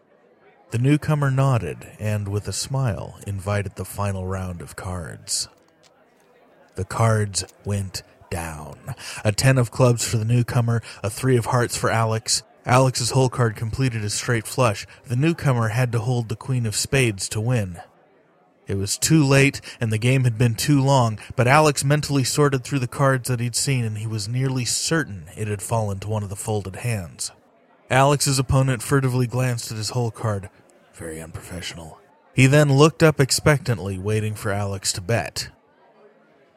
The 0.70 0.78
newcomer 0.78 1.30
nodded 1.30 1.86
and, 2.00 2.28
with 2.28 2.48
a 2.48 2.52
smile, 2.52 3.18
invited 3.26 3.76
the 3.76 3.84
final 3.84 4.26
round 4.26 4.60
of 4.60 4.74
cards. 4.74 5.48
The 6.74 6.84
cards 6.84 7.44
went 7.64 8.02
down. 8.30 8.96
A 9.24 9.30
ten 9.30 9.56
of 9.56 9.70
clubs 9.70 10.06
for 10.06 10.16
the 10.16 10.24
newcomer, 10.24 10.82
a 11.04 11.10
three 11.10 11.36
of 11.36 11.46
hearts 11.46 11.76
for 11.76 11.90
Alex. 11.90 12.42
Alex's 12.66 13.10
hole 13.10 13.28
card 13.28 13.54
completed 13.54 14.02
a 14.02 14.10
straight 14.10 14.46
flush. 14.46 14.86
The 15.06 15.16
newcomer 15.16 15.68
had 15.68 15.92
to 15.92 16.00
hold 16.00 16.28
the 16.28 16.36
queen 16.36 16.66
of 16.66 16.74
spades 16.74 17.28
to 17.28 17.40
win. 17.40 17.78
It 18.66 18.76
was 18.76 18.96
too 18.96 19.22
late, 19.22 19.60
and 19.78 19.92
the 19.92 19.98
game 19.98 20.24
had 20.24 20.38
been 20.38 20.54
too 20.54 20.80
long, 20.80 21.18
but 21.36 21.46
Alex 21.46 21.84
mentally 21.84 22.24
sorted 22.24 22.64
through 22.64 22.78
the 22.78 22.86
cards 22.86 23.28
that 23.28 23.40
he'd 23.40 23.54
seen, 23.54 23.84
and 23.84 23.98
he 23.98 24.06
was 24.06 24.28
nearly 24.28 24.64
certain 24.64 25.26
it 25.36 25.48
had 25.48 25.60
fallen 25.60 25.98
to 26.00 26.08
one 26.08 26.22
of 26.22 26.30
the 26.30 26.36
folded 26.36 26.76
hands. 26.76 27.30
Alex's 27.90 28.38
opponent 28.38 28.82
furtively 28.82 29.26
glanced 29.26 29.70
at 29.70 29.76
his 29.76 29.90
hole 29.90 30.10
card. 30.10 30.48
Very 30.94 31.20
unprofessional. 31.20 31.98
He 32.34 32.46
then 32.46 32.72
looked 32.72 33.02
up 33.02 33.20
expectantly, 33.20 33.98
waiting 33.98 34.34
for 34.34 34.50
Alex 34.50 34.92
to 34.94 35.00
bet. 35.00 35.50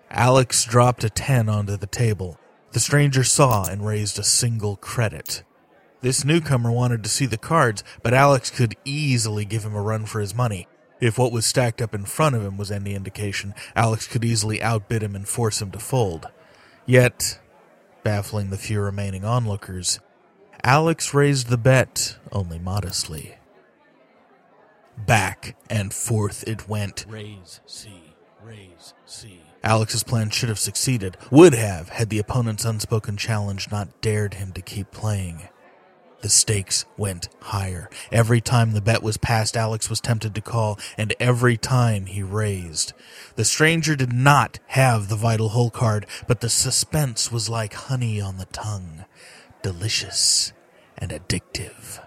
Alex 0.10 0.64
dropped 0.64 1.04
a 1.04 1.10
10 1.10 1.50
onto 1.50 1.76
the 1.76 1.88
table. 1.88 2.40
The 2.72 2.80
stranger 2.80 3.24
saw 3.24 3.66
and 3.66 3.86
raised 3.86 4.18
a 4.18 4.24
single 4.24 4.78
credit. 4.78 5.44
This 6.02 6.24
newcomer 6.24 6.72
wanted 6.72 7.04
to 7.04 7.10
see 7.10 7.26
the 7.26 7.38
cards, 7.38 7.84
but 8.02 8.14
Alex 8.14 8.50
could 8.50 8.76
easily 8.86 9.44
give 9.44 9.64
him 9.64 9.76
a 9.76 9.82
run 9.82 10.06
for 10.06 10.22
his 10.22 10.34
money. 10.34 10.68
If 11.00 11.18
what 11.18 11.32
was 11.32 11.46
stacked 11.46 11.82
up 11.82 11.94
in 11.94 12.06
front 12.06 12.36
of 12.36 12.44
him 12.44 12.58
was 12.58 12.72
any 12.72 12.96
indication, 12.96 13.54
Alex 13.76 14.08
could 14.08 14.26
easily 14.26 14.62
outbid 14.62 15.04
him 15.04 15.16
and 15.16 15.28
force 15.28 15.62
him 15.62 15.72
to 15.72 15.80
fold. 15.80 16.28
Yet, 16.86 17.40
baffling 18.04 18.50
the 18.50 18.58
few 18.58 18.82
remaining 18.82 19.24
onlookers, 19.24 20.00
Alex 20.64 21.14
raised 21.14 21.50
the 21.50 21.58
bet 21.58 22.18
only 22.32 22.58
modestly. 22.58 23.36
Back 24.98 25.56
and 25.70 25.94
forth 25.94 26.44
it 26.48 26.68
went. 26.68 27.06
Raise 27.08 27.62
C. 27.68 28.16
Raise 28.44 28.94
C. 29.06 29.42
Alex's 29.64 30.04
plan 30.04 30.30
should 30.30 30.50
have 30.50 30.58
succeeded, 30.58 31.18
would 31.30 31.54
have, 31.54 31.90
had 31.90 32.10
the 32.10 32.20
opponent's 32.20 32.66
unspoken 32.66 33.18
challenge 33.18 33.70
not 33.70 34.02
dared 34.02 34.36
him 34.36 34.52
to 34.54 34.62
keep 34.62 34.92
playing. 34.92 35.50
The 36.28 36.32
stakes 36.32 36.84
went 36.98 37.30
higher. 37.40 37.90
Every 38.12 38.42
time 38.42 38.74
the 38.74 38.82
bet 38.82 39.02
was 39.02 39.16
passed, 39.16 39.56
Alex 39.56 39.90
was 39.90 40.02
tempted 40.02 40.36
to 40.36 40.42
call, 40.42 40.78
and 40.98 41.16
every 41.22 41.56
time 41.56 42.06
he 42.06 42.22
raised. 42.22 42.92
The 43.38 43.46
stranger 43.46 43.96
did 43.96 44.12
not 44.12 44.60
have 44.68 45.08
the 45.08 45.16
vital 45.16 45.48
hole 45.48 45.70
card, 45.70 46.06
but 46.28 46.42
the 46.42 46.50
suspense 46.50 47.32
was 47.32 47.48
like 47.48 47.76
honey 47.76 48.20
on 48.20 48.40
the 48.40 48.46
tongue. 48.48 49.06
Delicious 49.62 50.52
and 50.98 51.12
addictive. 51.12 52.04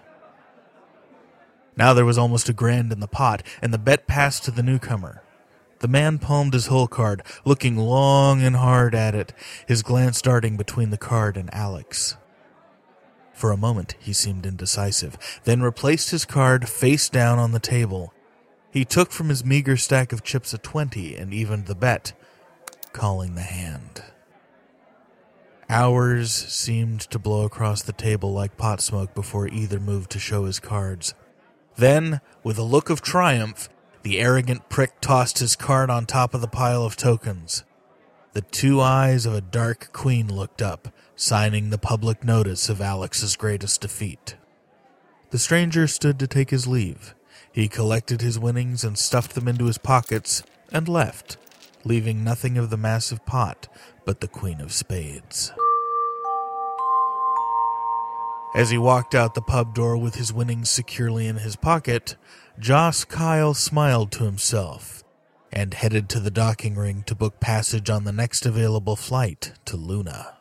Now 1.75 1.95
there 1.95 2.05
was 2.05 2.19
almost 2.19 2.47
a 2.47 2.53
grand 2.53 2.93
in 2.93 2.99
the 2.99 3.07
pot, 3.07 3.41
and 3.59 3.73
the 3.73 3.79
bet 3.79 4.05
passed 4.05 4.43
to 4.43 4.51
the 4.51 4.61
newcomer. 4.61 5.23
The 5.79 5.87
man 5.87 6.19
palmed 6.19 6.53
his 6.53 6.67
hole 6.67 6.87
card, 6.87 7.23
looking 7.43 7.75
long 7.75 8.43
and 8.43 8.55
hard 8.55 8.93
at 8.93 9.15
it, 9.15 9.33
his 9.67 9.81
glance 9.81 10.21
darting 10.21 10.57
between 10.57 10.91
the 10.91 10.97
card 10.99 11.37
and 11.37 11.51
Alex. 11.55 12.17
For 13.41 13.51
a 13.51 13.57
moment 13.57 13.95
he 13.97 14.13
seemed 14.13 14.45
indecisive, 14.45 15.17
then 15.45 15.63
replaced 15.63 16.11
his 16.11 16.25
card 16.25 16.69
face 16.69 17.09
down 17.09 17.39
on 17.39 17.53
the 17.53 17.59
table. 17.59 18.13
He 18.69 18.85
took 18.85 19.11
from 19.11 19.29
his 19.29 19.43
meager 19.43 19.77
stack 19.77 20.13
of 20.13 20.21
chips 20.21 20.53
a 20.53 20.59
twenty 20.59 21.15
and 21.15 21.33
evened 21.33 21.65
the 21.65 21.73
bet, 21.73 22.13
calling 22.93 23.33
the 23.33 23.41
hand. 23.41 24.03
Hours 25.67 26.31
seemed 26.31 27.01
to 27.09 27.17
blow 27.17 27.43
across 27.43 27.81
the 27.81 27.93
table 27.93 28.31
like 28.31 28.57
pot 28.57 28.79
smoke 28.79 29.15
before 29.15 29.47
either 29.47 29.79
moved 29.79 30.11
to 30.11 30.19
show 30.19 30.45
his 30.45 30.59
cards. 30.59 31.15
Then, 31.77 32.21
with 32.43 32.59
a 32.59 32.63
look 32.63 32.91
of 32.91 33.01
triumph, 33.01 33.69
the 34.03 34.19
arrogant 34.19 34.69
prick 34.69 35.01
tossed 35.01 35.39
his 35.39 35.55
card 35.55 35.89
on 35.89 36.05
top 36.05 36.35
of 36.35 36.41
the 36.41 36.47
pile 36.47 36.85
of 36.85 36.95
tokens. 36.95 37.63
The 38.33 38.41
two 38.41 38.81
eyes 38.81 39.25
of 39.25 39.33
a 39.33 39.41
dark 39.41 39.91
queen 39.93 40.31
looked 40.31 40.61
up, 40.61 40.89
signing 41.21 41.69
the 41.69 41.77
public 41.77 42.23
notice 42.23 42.67
of 42.67 42.81
Alex's 42.81 43.35
greatest 43.35 43.79
defeat. 43.79 44.35
The 45.29 45.37
stranger 45.37 45.85
stood 45.85 46.17
to 46.17 46.25
take 46.25 46.49
his 46.49 46.65
leave. 46.65 47.13
He 47.51 47.67
collected 47.67 48.21
his 48.21 48.39
winnings 48.39 48.83
and 48.83 48.97
stuffed 48.97 49.35
them 49.35 49.47
into 49.47 49.65
his 49.65 49.77
pockets 49.77 50.41
and 50.71 50.87
left, 50.87 51.37
leaving 51.83 52.23
nothing 52.23 52.57
of 52.57 52.71
the 52.71 52.77
massive 52.77 53.23
pot 53.27 53.67
but 54.03 54.19
the 54.19 54.27
queen 54.27 54.59
of 54.59 54.73
spades. 54.73 55.53
As 58.55 58.71
he 58.71 58.79
walked 58.79 59.13
out 59.13 59.35
the 59.35 59.43
pub 59.43 59.75
door 59.75 59.97
with 59.97 60.15
his 60.15 60.33
winnings 60.33 60.71
securely 60.71 61.27
in 61.27 61.37
his 61.37 61.55
pocket, 61.55 62.15
Joss 62.57 63.05
Kyle 63.05 63.53
smiled 63.53 64.11
to 64.13 64.23
himself 64.23 65.03
and 65.53 65.75
headed 65.75 66.09
to 66.09 66.19
the 66.19 66.31
docking 66.31 66.73
ring 66.73 67.03
to 67.03 67.13
book 67.13 67.39
passage 67.39 67.91
on 67.91 68.05
the 68.05 68.11
next 68.11 68.47
available 68.47 68.95
flight 68.95 69.51
to 69.65 69.77
Luna. 69.77 70.40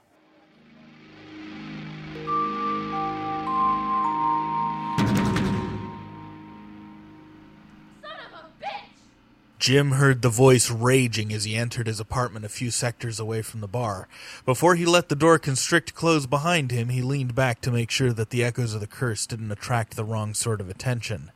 Jim 9.61 9.93
heard 9.93 10.23
the 10.23 10.31
voice 10.31 10.71
raging 10.71 11.35
as 11.35 11.45
he 11.45 11.55
entered 11.55 11.87
his 11.87 12.01
apartment 12.01 12.47
a 12.47 12.49
few 12.49 12.71
sectors 12.71 13.21
away 13.21 13.43
from 13.43 13.61
the 13.61 13.69
bar. 13.69 14.09
Before 14.47 14.75
he 14.75 14.87
let 14.87 15.11
the 15.11 15.15
door 15.15 15.39
constrict 15.39 15.95
close 15.95 16.25
behind 16.25 16.71
him, 16.71 16.89
he 16.89 17.03
leaned 17.03 17.35
back 17.35 17.61
to 17.61 17.71
make 17.71 17.91
sure 17.91 18.15
that 18.15 18.31
the 18.31 18.43
echoes 18.43 18.73
of 18.73 18.81
the 18.81 18.87
curse 18.87 19.27
didn't 19.27 19.53
attract 19.53 19.97
the 19.97 20.05
wrong 20.05 20.33
sort 20.33 20.63
of 20.63 20.71
attention. 20.71 21.31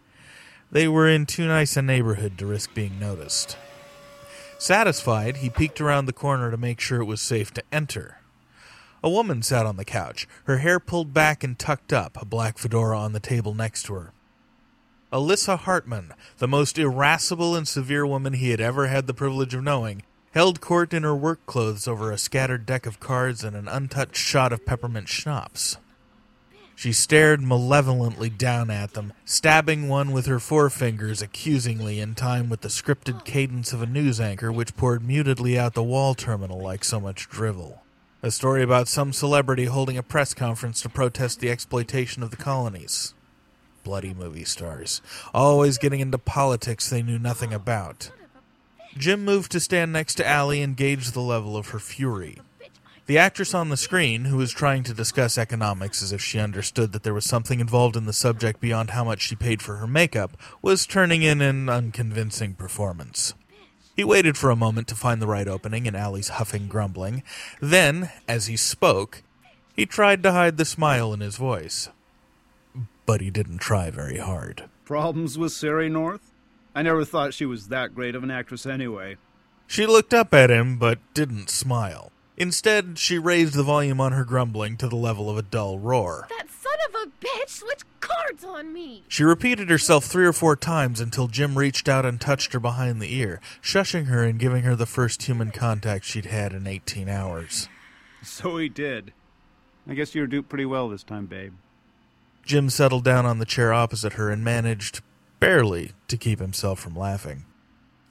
They 0.73 0.89
were 0.89 1.07
in 1.07 1.27
too 1.27 1.47
nice 1.47 1.77
a 1.77 1.83
neighborhood 1.83 2.39
to 2.39 2.47
risk 2.47 2.73
being 2.73 2.99
noticed. 2.99 3.59
Satisfied, 4.59 5.37
he 5.37 5.51
peeked 5.51 5.83
around 5.83 6.07
the 6.07 6.15
corner 6.15 6.51
to 6.51 6.57
make 6.57 6.81
sure 6.81 7.03
it 7.03 7.05
was 7.05 7.21
safe 7.21 7.53
to 7.53 7.63
enter. 7.71 8.21
A 9.03 9.11
woman 9.11 9.43
sat 9.43 9.67
on 9.67 9.77
the 9.77 9.85
couch, 9.85 10.27
her 10.45 10.59
hair 10.59 10.81
pulled 10.81 11.13
back 11.13 11.45
and 11.45 11.59
tucked 11.59 11.93
up, 11.93 12.17
a 12.19 12.25
black 12.25 12.57
fedora 12.57 12.99
on 12.99 13.13
the 13.13 13.21
table 13.21 13.53
next 13.53 13.83
to 13.83 13.93
her. 13.93 14.14
Alyssa 15.15 15.57
Hartman, 15.57 16.13
the 16.39 16.49
most 16.49 16.77
irascible 16.77 17.55
and 17.55 17.69
severe 17.69 18.05
woman 18.05 18.33
he 18.33 18.51
had 18.51 18.61
ever 18.61 18.89
had 18.89 19.07
the 19.07 19.15
privilege 19.15 19.55
of 19.55 19.63
knowing, 19.63 20.03
held 20.33 20.61
court 20.61 20.93
in 20.93 21.05
her 21.05 21.15
work 21.15 21.47
clothes 21.47 21.87
over 21.87 22.11
a 22.11 22.19
scattered 22.19 22.67
deck 22.67 22.85
of 22.85 22.99
cards 22.99 23.45
and 23.45 23.55
an 23.55 23.69
untouched 23.69 24.17
shot 24.17 24.53
of 24.53 24.67
peppermint 24.67 25.09
schnapps. 25.09 25.77
She 26.75 26.93
stared 26.93 27.41
malevolently 27.41 28.29
down 28.29 28.71
at 28.71 28.95
them, 28.95 29.13
stabbing 29.25 29.87
one 29.87 30.11
with 30.11 30.27
her 30.27 30.41
forefingers 30.41 31.23
accusingly 31.23 32.01
in 32.01 32.17
time 32.17 32.49
with 32.49 32.63
the 32.63 32.69
scripted 32.69 33.25
cadence 33.25 33.73
of 33.73 33.83
a 33.83 33.87
news 33.87 34.19
anchor 34.19 34.51
which 34.51 34.77
poured 34.77 35.07
mutedly 35.07 35.57
out 35.57 35.75
the 35.75 35.83
wall 35.85 36.17
terminal 36.17 36.61
like 36.61 36.83
so 36.83 36.99
much 36.99 37.29
drivel. 37.29 37.85
A 38.25 38.33
story 38.33 38.65
about 38.65 38.89
some 38.89 39.13
celebrity 39.13 39.67
holding 39.67 39.97
a 39.97 40.03
press 40.03 40.35
conference 40.35 40.83
to 40.83 40.89
protest 40.89 41.39
the 41.39 41.51
exploitation 41.51 42.25
of 42.25 42.33
the 42.33 42.37
colonies 42.37 43.15
bloody 43.85 44.15
movie 44.15 44.45
stars, 44.45 45.01
always 45.33 45.79
getting 45.79 46.01
into 46.01 46.19
politics 46.19 46.91
they 46.91 47.03
knew 47.03 47.19
nothing 47.19 47.53
about. 47.53 48.11
Jim 48.97 49.25
moved 49.25 49.53
to 49.53 49.61
stand 49.61 49.93
next 49.93 50.15
to 50.17 50.27
Allie 50.27 50.63
and 50.63 50.77
gauge 50.77 51.11
the 51.11 51.21
level 51.21 51.57
of 51.57 51.69
her 51.69 51.79
fury. 51.79 52.39
The 53.07 53.19
actress 53.19 53.53
on 53.53 53.69
the 53.69 53.77
screen, 53.77 54.25
who 54.27 54.39
was 54.39 54.51
trying 54.51 54.83
to 54.85 54.95
discuss 54.95 55.37
economics 55.37 56.03
as 56.03 56.11
if 56.11 56.23
she 56.23 56.39
understood 56.39 56.93
that 56.93 57.03
there 57.03 57.13
was 57.13 57.27
something 57.27 57.61
involved 57.61 57.97
in 57.97 58.07
the 58.07 58.15
subject 58.15 58.61
beyond 58.61 58.91
how 58.91 59.05
much 59.05 59.21
she 59.21 59.37
paid 59.37 59.61
for 59.61 59.77
her 59.77 59.87
makeup, 59.87 60.39
was 60.63 60.87
turning 60.87 61.23
in 61.23 61.43
an 61.43 61.69
unconvincing 61.69 62.55
performance. 62.55 63.35
He 63.95 64.05
waited 64.05 64.39
for 64.39 64.51
a 64.51 64.57
moment 64.57 64.89
to 64.89 64.95
find 64.95 65.21
the 65.21 65.27
right 65.27 65.47
opening 65.47 65.85
in 65.85 65.95
Allie's 65.95 66.31
huffing 66.31 66.67
grumbling. 66.67 67.23
Then, 67.61 68.11
as 68.27 68.47
he 68.47 68.57
spoke, 68.57 69.23
he 69.77 69.85
tried 69.87 70.23
to 70.23 70.33
hide 70.33 70.57
the 70.57 70.65
smile 70.65 71.13
in 71.13 71.21
his 71.21 71.37
voice 71.37 71.91
but 73.07 73.21
he 73.21 73.31
didn't 73.31 73.59
try 73.59 73.91
very 73.91 74.19
hard. 74.19 74.65
Problems 74.85 75.39
with 75.39 75.53
Sari 75.53 75.89
North? 75.89 76.33
I 76.75 76.83
never 76.83 77.05
thought 77.05 77.35
she 77.35 77.47
was 77.47 77.69
that 77.69 77.95
great 77.95 78.15
of 78.15 78.23
an 78.23 78.31
actress 78.31 78.67
anyway. 78.67 79.17
She 79.67 79.87
looked 79.87 80.13
up 80.13 80.35
at 80.35 80.51
him, 80.51 80.77
but 80.79 80.99
didn't 81.15 81.49
smile. 81.49 82.11
Instead, 82.37 82.99
she 82.99 83.17
raised 83.17 83.55
the 83.55 83.63
volume 83.63 84.01
on 84.01 84.13
her 84.13 84.25
grumbling 84.25 84.77
to 84.79 84.89
the 84.89 84.97
level 84.97 85.31
of 85.31 85.39
a 85.39 85.43
dull 85.43 85.79
roar. 85.79 86.27
That 86.31 86.49
son 86.51 86.73
of 86.89 86.95
a 86.95 87.25
bitch 87.25 87.49
switched 87.49 87.85
cards 88.01 88.45
on 88.45 88.73
me! 88.73 89.05
She 89.09 89.23
repeated 89.23 89.71
herself 89.71 90.05
three 90.05 90.27
or 90.27 90.33
four 90.33 90.57
times 90.57 91.01
until 91.01 91.29
Jim 91.29 91.57
reached 91.57 91.89
out 91.89 92.05
and 92.05 92.21
touched 92.21 92.53
her 92.53 92.61
behind 92.61 93.01
the 93.01 93.15
ear, 93.15 93.41
shushing 93.63 94.07
her 94.07 94.25
and 94.25 94.39
giving 94.39 94.65
her 94.65 94.75
the 94.75 94.87
first 94.87 95.23
human 95.23 95.53
contact 95.53 96.05
she'd 96.05 96.27
had 96.27 96.53
in 96.53 96.67
18 96.67 97.09
hours. 97.09 97.69
So 98.23 98.57
he 98.57 98.69
did. 98.69 99.13
I 99.89 99.95
guess 99.95 100.15
you 100.15 100.23
were 100.23 100.27
duped 100.27 100.49
pretty 100.49 100.65
well 100.65 100.89
this 100.89 101.03
time, 101.05 101.27
babe. 101.27 101.53
Jim 102.45 102.69
settled 102.69 103.05
down 103.05 103.25
on 103.27 103.39
the 103.39 103.47
chair 103.47 103.73
opposite 103.73 104.15
her 104.15 104.31
and 104.31 104.45
managed, 104.45 105.01
barely, 105.41 105.93
to 106.09 106.17
keep 106.17 106.39
himself 106.39 106.79
from 106.79 106.97
laughing. 106.97 107.45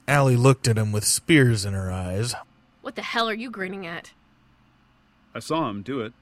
Allie 0.06 0.36
looked 0.36 0.68
at 0.68 0.76
him 0.76 0.92
with 0.92 1.04
spears 1.04 1.64
in 1.64 1.72
her 1.72 1.90
eyes. 1.90 2.34
What 2.82 2.96
the 2.96 3.02
hell 3.02 3.28
are 3.28 3.34
you 3.34 3.50
grinning 3.50 3.86
at? 3.86 4.12
I 5.34 5.38
saw 5.38 5.70
him 5.70 5.82
do 5.82 6.00
it. 6.00 6.12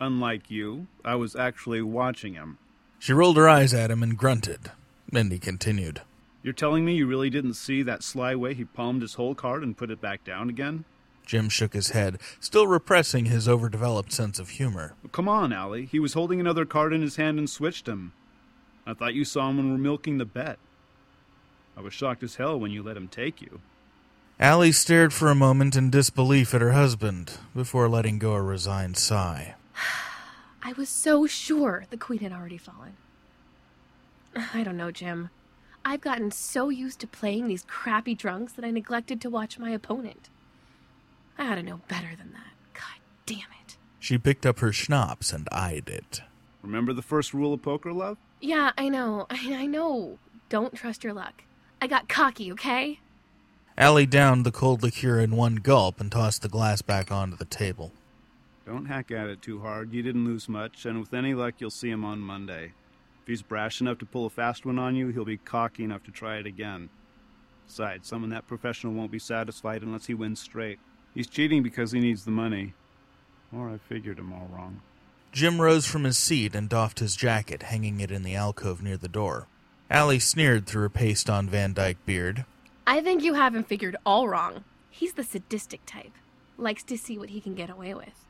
Unlike 0.00 0.50
you, 0.50 0.86
I 1.04 1.14
was 1.14 1.36
actually 1.36 1.82
watching 1.82 2.34
him. 2.34 2.58
She 2.98 3.12
rolled 3.12 3.36
her 3.36 3.48
eyes 3.48 3.72
at 3.72 3.90
him 3.90 4.02
and 4.02 4.16
grunted. 4.16 4.72
And 5.12 5.30
he 5.30 5.38
continued. 5.38 6.02
You're 6.42 6.52
telling 6.54 6.84
me 6.84 6.94
you 6.94 7.06
really 7.06 7.30
didn't 7.30 7.54
see 7.54 7.82
that 7.82 8.02
sly 8.02 8.34
way 8.34 8.54
he 8.54 8.64
palmed 8.64 9.02
his 9.02 9.14
hole 9.14 9.34
card 9.34 9.62
and 9.62 9.76
put 9.76 9.90
it 9.90 10.00
back 10.00 10.24
down 10.24 10.48
again? 10.48 10.84
Jim 11.30 11.48
shook 11.48 11.74
his 11.74 11.90
head, 11.90 12.18
still 12.40 12.66
repressing 12.66 13.26
his 13.26 13.46
overdeveloped 13.46 14.10
sense 14.10 14.40
of 14.40 14.48
humor. 14.48 14.94
Come 15.12 15.28
on, 15.28 15.52
Allie. 15.52 15.84
He 15.84 16.00
was 16.00 16.14
holding 16.14 16.40
another 16.40 16.64
card 16.64 16.92
in 16.92 17.02
his 17.02 17.14
hand 17.14 17.38
and 17.38 17.48
switched 17.48 17.86
him. 17.86 18.12
I 18.84 18.94
thought 18.94 19.14
you 19.14 19.24
saw 19.24 19.48
him 19.48 19.58
when 19.58 19.66
we 19.66 19.72
were 19.72 19.78
milking 19.78 20.18
the 20.18 20.24
bet. 20.24 20.58
I 21.76 21.82
was 21.82 21.94
shocked 21.94 22.24
as 22.24 22.34
hell 22.34 22.58
when 22.58 22.72
you 22.72 22.82
let 22.82 22.96
him 22.96 23.06
take 23.06 23.40
you. 23.40 23.60
Allie 24.40 24.72
stared 24.72 25.12
for 25.12 25.30
a 25.30 25.36
moment 25.36 25.76
in 25.76 25.88
disbelief 25.88 26.52
at 26.52 26.62
her 26.62 26.72
husband 26.72 27.38
before 27.54 27.88
letting 27.88 28.18
go 28.18 28.32
a 28.32 28.42
resigned 28.42 28.96
sigh. 28.96 29.54
I 30.64 30.72
was 30.72 30.88
so 30.88 31.28
sure 31.28 31.84
the 31.90 31.96
queen 31.96 32.18
had 32.18 32.32
already 32.32 32.58
fallen. 32.58 32.96
I 34.52 34.64
don't 34.64 34.76
know, 34.76 34.90
Jim. 34.90 35.30
I've 35.84 36.00
gotten 36.00 36.32
so 36.32 36.70
used 36.70 36.98
to 36.98 37.06
playing 37.06 37.46
these 37.46 37.64
crappy 37.68 38.16
drunks 38.16 38.54
that 38.54 38.64
I 38.64 38.72
neglected 38.72 39.20
to 39.20 39.30
watch 39.30 39.60
my 39.60 39.70
opponent. 39.70 40.28
I 41.40 41.52
ought 41.52 41.54
to 41.54 41.62
know 41.62 41.80
better 41.88 42.14
than 42.18 42.32
that. 42.34 42.52
God 42.74 43.00
damn 43.24 43.38
it. 43.38 43.78
She 43.98 44.18
picked 44.18 44.44
up 44.44 44.58
her 44.58 44.72
schnapps 44.72 45.32
and 45.32 45.48
eyed 45.50 45.88
it. 45.88 46.20
Remember 46.62 46.92
the 46.92 47.00
first 47.00 47.32
rule 47.32 47.54
of 47.54 47.62
poker, 47.62 47.94
love? 47.94 48.18
Yeah, 48.42 48.72
I 48.76 48.90
know. 48.90 49.26
I, 49.30 49.54
I 49.54 49.66
know. 49.66 50.18
Don't 50.50 50.74
trust 50.74 51.02
your 51.02 51.14
luck. 51.14 51.44
I 51.80 51.86
got 51.86 52.10
cocky, 52.10 52.52
okay? 52.52 53.00
Allie 53.78 54.04
downed 54.04 54.44
the 54.44 54.52
cold 54.52 54.82
liqueur 54.82 55.18
in 55.18 55.34
one 55.34 55.56
gulp 55.56 55.98
and 55.98 56.12
tossed 56.12 56.42
the 56.42 56.48
glass 56.50 56.82
back 56.82 57.10
onto 57.10 57.36
the 57.38 57.46
table. 57.46 57.92
Don't 58.66 58.84
hack 58.84 59.10
at 59.10 59.30
it 59.30 59.40
too 59.40 59.60
hard. 59.60 59.94
You 59.94 60.02
didn't 60.02 60.26
lose 60.26 60.46
much, 60.46 60.84
and 60.84 61.00
with 61.00 61.14
any 61.14 61.32
luck, 61.32 61.54
you'll 61.58 61.70
see 61.70 61.88
him 61.88 62.04
on 62.04 62.20
Monday. 62.20 62.74
If 63.22 63.28
he's 63.28 63.40
brash 63.40 63.80
enough 63.80 63.96
to 64.00 64.06
pull 64.06 64.26
a 64.26 64.30
fast 64.30 64.66
one 64.66 64.78
on 64.78 64.94
you, 64.94 65.08
he'll 65.08 65.24
be 65.24 65.38
cocky 65.38 65.84
enough 65.84 66.04
to 66.04 66.10
try 66.10 66.36
it 66.36 66.44
again. 66.44 66.90
Besides, 67.66 68.06
someone 68.06 68.30
that 68.30 68.46
professional 68.46 68.92
won't 68.92 69.10
be 69.10 69.18
satisfied 69.18 69.80
unless 69.80 70.04
he 70.04 70.12
wins 70.12 70.40
straight. 70.40 70.78
He's 71.14 71.26
cheating 71.26 71.62
because 71.62 71.92
he 71.92 72.00
needs 72.00 72.24
the 72.24 72.30
money. 72.30 72.74
Or 73.54 73.68
I 73.68 73.78
figured 73.78 74.18
him 74.18 74.32
all 74.32 74.48
wrong. 74.52 74.80
Jim 75.32 75.60
rose 75.60 75.86
from 75.86 76.04
his 76.04 76.18
seat 76.18 76.54
and 76.54 76.68
doffed 76.68 76.98
his 76.98 77.16
jacket, 77.16 77.64
hanging 77.64 78.00
it 78.00 78.10
in 78.10 78.22
the 78.22 78.34
alcove 78.34 78.82
near 78.82 78.96
the 78.96 79.08
door. 79.08 79.46
Allie 79.88 80.18
sneered 80.18 80.66
through 80.66 80.82
her 80.82 80.88
paste 80.88 81.28
on 81.28 81.48
Van 81.48 81.72
Dyke 81.72 82.04
beard. 82.06 82.44
I 82.86 83.00
think 83.00 83.22
you 83.22 83.34
have 83.34 83.54
him 83.54 83.64
figured 83.64 83.96
all 84.04 84.28
wrong. 84.28 84.64
He's 84.90 85.14
the 85.14 85.24
sadistic 85.24 85.84
type. 85.86 86.12
Likes 86.56 86.82
to 86.84 86.98
see 86.98 87.18
what 87.18 87.30
he 87.30 87.40
can 87.40 87.54
get 87.54 87.70
away 87.70 87.94
with. 87.94 88.26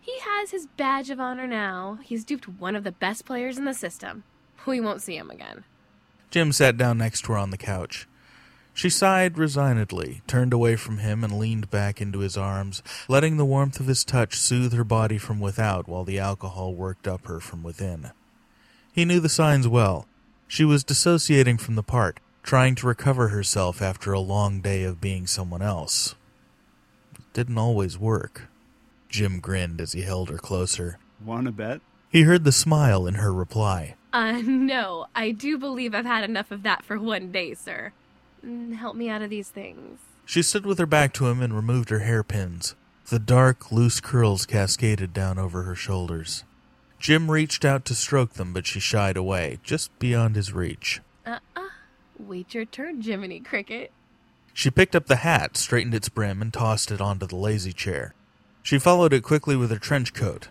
He 0.00 0.18
has 0.20 0.50
his 0.50 0.66
badge 0.66 1.10
of 1.10 1.18
honor 1.18 1.46
now. 1.46 1.98
He's 2.02 2.24
duped 2.24 2.48
one 2.48 2.76
of 2.76 2.84
the 2.84 2.92
best 2.92 3.24
players 3.24 3.58
in 3.58 3.64
the 3.64 3.74
system. 3.74 4.22
We 4.64 4.80
won't 4.80 5.02
see 5.02 5.16
him 5.16 5.30
again. 5.30 5.64
Jim 6.30 6.52
sat 6.52 6.76
down 6.76 6.98
next 6.98 7.22
to 7.22 7.32
her 7.32 7.38
on 7.38 7.50
the 7.50 7.56
couch. 7.56 8.08
She 8.76 8.90
sighed 8.90 9.38
resignedly, 9.38 10.20
turned 10.26 10.52
away 10.52 10.76
from 10.76 10.98
him, 10.98 11.24
and 11.24 11.38
leaned 11.38 11.70
back 11.70 11.98
into 11.98 12.18
his 12.18 12.36
arms, 12.36 12.82
letting 13.08 13.38
the 13.38 13.44
warmth 13.46 13.80
of 13.80 13.86
his 13.86 14.04
touch 14.04 14.36
soothe 14.36 14.74
her 14.74 14.84
body 14.84 15.16
from 15.16 15.40
without 15.40 15.88
while 15.88 16.04
the 16.04 16.18
alcohol 16.18 16.74
worked 16.74 17.08
up 17.08 17.24
her 17.24 17.40
from 17.40 17.62
within. 17.62 18.10
He 18.92 19.06
knew 19.06 19.18
the 19.18 19.30
signs 19.30 19.66
well. 19.66 20.06
She 20.46 20.62
was 20.62 20.84
dissociating 20.84 21.56
from 21.56 21.74
the 21.74 21.82
part, 21.82 22.20
trying 22.42 22.74
to 22.74 22.86
recover 22.86 23.28
herself 23.28 23.80
after 23.80 24.12
a 24.12 24.20
long 24.20 24.60
day 24.60 24.84
of 24.84 25.00
being 25.00 25.26
someone 25.26 25.62
else. 25.62 26.14
It 27.14 27.32
didn't 27.32 27.56
always 27.56 27.98
work. 27.98 28.42
Jim 29.08 29.40
grinned 29.40 29.80
as 29.80 29.92
he 29.92 30.02
held 30.02 30.28
her 30.28 30.36
closer. 30.36 30.98
Wanna 31.24 31.50
bet? 31.50 31.80
He 32.10 32.22
heard 32.22 32.44
the 32.44 32.52
smile 32.52 33.06
in 33.06 33.14
her 33.14 33.32
reply. 33.32 33.94
Uh, 34.12 34.42
no, 34.44 35.06
I 35.14 35.30
do 35.30 35.56
believe 35.56 35.94
I've 35.94 36.04
had 36.04 36.28
enough 36.28 36.50
of 36.50 36.62
that 36.64 36.84
for 36.84 36.98
one 36.98 37.32
day, 37.32 37.54
sir. 37.54 37.94
Mm, 38.46 38.74
Help 38.76 38.96
me 38.96 39.08
out 39.08 39.22
of 39.22 39.30
these 39.30 39.48
things. 39.48 39.98
She 40.24 40.42
stood 40.42 40.66
with 40.66 40.78
her 40.78 40.86
back 40.86 41.12
to 41.14 41.26
him 41.26 41.40
and 41.40 41.54
removed 41.54 41.90
her 41.90 42.00
hairpins. 42.00 42.74
The 43.08 43.18
dark, 43.18 43.70
loose 43.70 44.00
curls 44.00 44.46
cascaded 44.46 45.12
down 45.12 45.38
over 45.38 45.62
her 45.62 45.74
shoulders. 45.74 46.44
Jim 46.98 47.30
reached 47.30 47.64
out 47.64 47.84
to 47.84 47.94
stroke 47.94 48.34
them, 48.34 48.52
but 48.52 48.66
she 48.66 48.80
shied 48.80 49.16
away, 49.16 49.58
just 49.62 49.96
beyond 49.98 50.34
his 50.34 50.52
reach. 50.52 51.00
Uh 51.24 51.38
uh. 51.54 51.68
Wait 52.18 52.54
your 52.54 52.64
turn, 52.64 53.00
Jiminy 53.02 53.40
Cricket. 53.40 53.92
She 54.52 54.70
picked 54.70 54.96
up 54.96 55.06
the 55.06 55.16
hat, 55.16 55.56
straightened 55.56 55.94
its 55.94 56.08
brim, 56.08 56.40
and 56.40 56.52
tossed 56.52 56.90
it 56.90 57.00
onto 57.00 57.26
the 57.26 57.36
lazy 57.36 57.72
chair. 57.72 58.14
She 58.62 58.78
followed 58.78 59.12
it 59.12 59.22
quickly 59.22 59.54
with 59.54 59.70
her 59.70 59.78
trench 59.78 60.14
coat, 60.14 60.48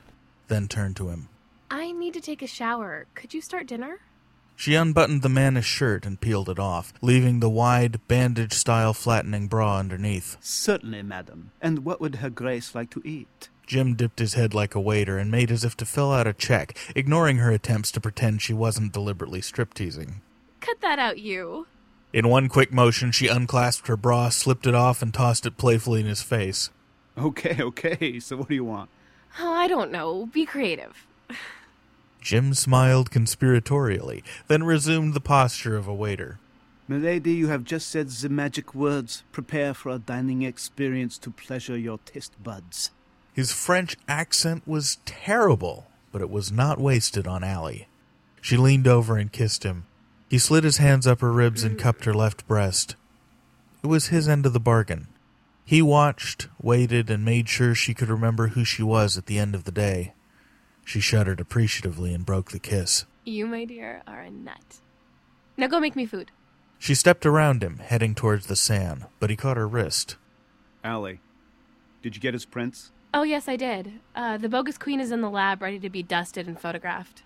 then 0.48 0.68
turned 0.68 0.96
to 0.98 1.10
him. 1.10 1.28
I 1.72 1.92
need 1.92 2.14
to 2.14 2.22
take 2.22 2.42
a 2.42 2.48
shower. 2.48 3.08
Could 3.16 3.34
you 3.34 3.42
start 3.42 3.68
dinner? 3.68 4.00
She 4.56 4.76
unbuttoned 4.76 5.22
the 5.22 5.30
mannish 5.30 5.66
shirt 5.66 6.06
and 6.06 6.20
peeled 6.20 6.50
it 6.50 6.60
off, 6.60 6.94
leaving 7.02 7.40
the 7.40 7.50
wide, 7.50 8.00
bandage 8.08 8.54
style 8.54 8.94
flattening 8.94 9.48
bra 9.48 9.78
underneath. 9.78 10.38
Certainly, 10.40 11.04
madam. 11.04 11.52
And 11.62 11.86
what 11.86 12.00
would 12.00 12.16
Her 12.16 12.30
Grace 12.30 12.74
like 12.74 12.90
to 12.92 13.02
eat? 13.04 13.50
Jim 13.68 13.96
dipped 13.96 14.20
his 14.20 14.36
head 14.36 14.54
like 14.54 14.76
a 14.76 14.80
waiter 14.80 15.18
and 15.18 15.32
made 15.32 15.52
as 15.52 15.66
if 15.66 15.76
to 15.78 15.86
fill 15.86 16.12
out 16.12 16.28
a 16.28 16.34
check, 16.34 16.78
ignoring 16.96 17.38
her 17.38 17.52
attempts 17.52 17.92
to 17.92 18.02
pretend 18.02 18.42
she 18.42 18.54
wasn't 18.54 18.94
deliberately 18.94 19.42
strip-teasing. 19.42 20.22
Cut 20.62 20.82
that 20.82 21.00
out, 21.00 21.20
you. 21.20 21.68
In 22.14 22.30
one 22.30 22.48
quick 22.48 22.72
motion, 22.72 23.12
she 23.12 23.28
unclasped 23.28 23.88
her 23.88 23.98
bra, 23.98 24.30
slipped 24.30 24.68
it 24.68 24.76
off, 24.76 25.02
and 25.02 25.14
tossed 25.14 25.46
it 25.46 25.58
playfully 25.58 26.00
in 26.00 26.06
his 26.06 26.22
face. 26.22 26.70
Okay, 27.18 27.58
okay. 27.60 28.20
So 28.20 28.38
what 28.38 28.50
do 28.50 28.56
you 28.56 28.64
want? 28.64 28.90
Oh, 29.40 29.52
I 29.52 29.68
don't 29.68 29.92
know. 29.92 30.28
Be 30.28 30.46
creative. 30.46 31.06
Jim 32.26 32.56
smiled 32.56 33.12
conspiratorially, 33.12 34.24
then 34.48 34.64
resumed 34.64 35.14
the 35.14 35.22
posture 35.22 35.78
of 35.78 35.88
a 35.88 35.94
waiter. 35.94 36.40
Milady, 36.88 37.34
you 37.34 37.50
have 37.50 37.64
just 37.64 37.88
said 37.88 38.10
the 38.10 38.30
magic 38.30 38.74
words. 38.74 39.22
Prepare 39.32 39.76
for 39.76 39.92
a 39.92 40.00
dining 40.00 40.42
experience 40.42 41.20
to 41.20 41.30
pleasure 41.30 41.78
your 41.78 42.00
taste 42.00 42.34
buds. 42.44 42.90
His 43.32 43.52
French 43.52 43.96
accent 44.08 44.68
was 44.68 44.98
terrible, 45.06 45.86
but 46.12 46.24
it 46.24 46.32
was 46.32 46.52
not 46.52 46.80
wasted 46.80 47.28
on 47.28 47.44
Allie. 47.44 47.88
She 48.42 48.58
leaned 48.58 48.88
over 48.88 49.18
and 49.18 49.32
kissed 49.32 49.62
him. 49.62 49.86
He 50.28 50.40
slid 50.40 50.64
his 50.64 50.78
hands 50.78 51.06
up 51.06 51.22
her 51.22 51.32
ribs 51.32 51.64
and 51.64 51.78
cupped 51.78 52.06
her 52.06 52.14
left 52.14 52.48
breast. 52.48 52.96
It 53.84 53.88
was 53.88 54.08
his 54.08 54.28
end 54.28 54.48
of 54.48 54.54
the 54.54 54.60
bargain. 54.60 55.10
He 55.64 55.84
watched, 55.84 56.48
waited, 56.60 57.12
and 57.12 57.24
made 57.24 57.50
sure 57.50 57.76
she 57.76 57.94
could 57.94 58.10
remember 58.10 58.48
who 58.48 58.66
she 58.66 58.82
was 58.82 59.16
at 59.16 59.28
the 59.28 59.38
end 59.38 59.54
of 59.54 59.66
the 59.66 59.72
day. 59.72 60.14
She 60.86 61.02
shuddered 61.02 61.42
appreciatively 61.42 62.14
and 62.14 62.26
broke 62.26 62.52
the 62.52 62.60
kiss. 62.60 63.06
You, 63.26 63.48
my 63.48 63.66
dear, 63.66 64.04
are 64.08 64.22
a 64.22 64.30
nut. 64.30 64.80
Now 65.58 65.68
go 65.68 65.80
make 65.80 65.96
me 65.96 66.06
food. 66.06 66.32
She 66.78 66.94
stepped 66.94 67.26
around 67.26 67.64
him, 67.64 67.80
heading 67.80 68.14
towards 68.14 68.46
the 68.46 68.56
sand, 68.56 69.06
but 69.20 69.32
he 69.32 69.36
caught 69.36 69.58
her 69.58 69.68
wrist. 69.68 70.16
Allie, 70.84 71.20
did 72.04 72.16
you 72.16 72.22
get 72.22 72.36
his 72.36 72.46
prints? 72.46 72.92
Oh, 73.16 73.24
yes, 73.24 73.48
I 73.48 73.56
did. 73.56 73.94
Uh, 74.16 74.38
the 74.38 74.48
bogus 74.48 74.78
queen 74.78 75.00
is 75.00 75.12
in 75.12 75.22
the 75.22 75.30
lab 75.30 75.62
ready 75.62 75.80
to 75.80 75.90
be 75.90 76.04
dusted 76.04 76.48
and 76.48 76.60
photographed. 76.60 77.24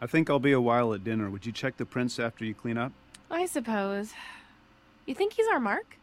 I 0.00 0.06
think 0.06 0.30
I'll 0.30 0.38
be 0.38 0.52
a 0.52 0.60
while 0.60 0.94
at 0.94 1.04
dinner. 1.04 1.28
Would 1.28 1.44
you 1.44 1.52
check 1.52 1.76
the 1.76 1.84
prints 1.84 2.18
after 2.18 2.46
you 2.46 2.54
clean 2.54 2.78
up? 2.78 2.92
I 3.30 3.44
suppose. 3.44 4.14
You 5.04 5.14
think 5.14 5.34
he's 5.34 5.48
our 5.48 5.60
mark? 5.60 5.98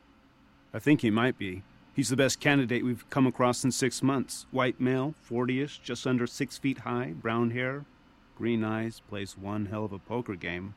I 0.74 0.80
think 0.80 1.02
he 1.02 1.10
might 1.10 1.40
be. 1.40 1.64
He's 1.98 2.10
the 2.10 2.16
best 2.16 2.40
candidate 2.40 2.86
we've 2.86 3.10
come 3.10 3.26
across 3.26 3.64
in 3.64 3.72
six 3.72 4.04
months. 4.04 4.46
White 4.52 4.80
male, 4.80 5.16
40 5.24 5.64
ish, 5.64 5.80
just 5.80 6.06
under 6.06 6.28
six 6.28 6.56
feet 6.56 6.78
high, 6.82 7.14
brown 7.20 7.50
hair, 7.50 7.86
green 8.38 8.64
eyes, 8.64 9.02
plays 9.10 9.36
one 9.36 9.66
hell 9.66 9.84
of 9.84 9.92
a 9.92 9.98
poker 9.98 10.36
game. 10.36 10.76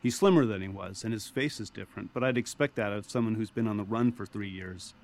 He's 0.00 0.16
slimmer 0.16 0.46
than 0.46 0.62
he 0.62 0.68
was, 0.68 1.04
and 1.04 1.12
his 1.12 1.28
face 1.28 1.60
is 1.60 1.68
different, 1.68 2.14
but 2.14 2.24
I'd 2.24 2.38
expect 2.38 2.76
that 2.76 2.94
of 2.94 3.10
someone 3.10 3.34
who's 3.34 3.50
been 3.50 3.68
on 3.68 3.76
the 3.76 3.84
run 3.84 4.10
for 4.10 4.24
three 4.24 4.48
years. 4.48 4.94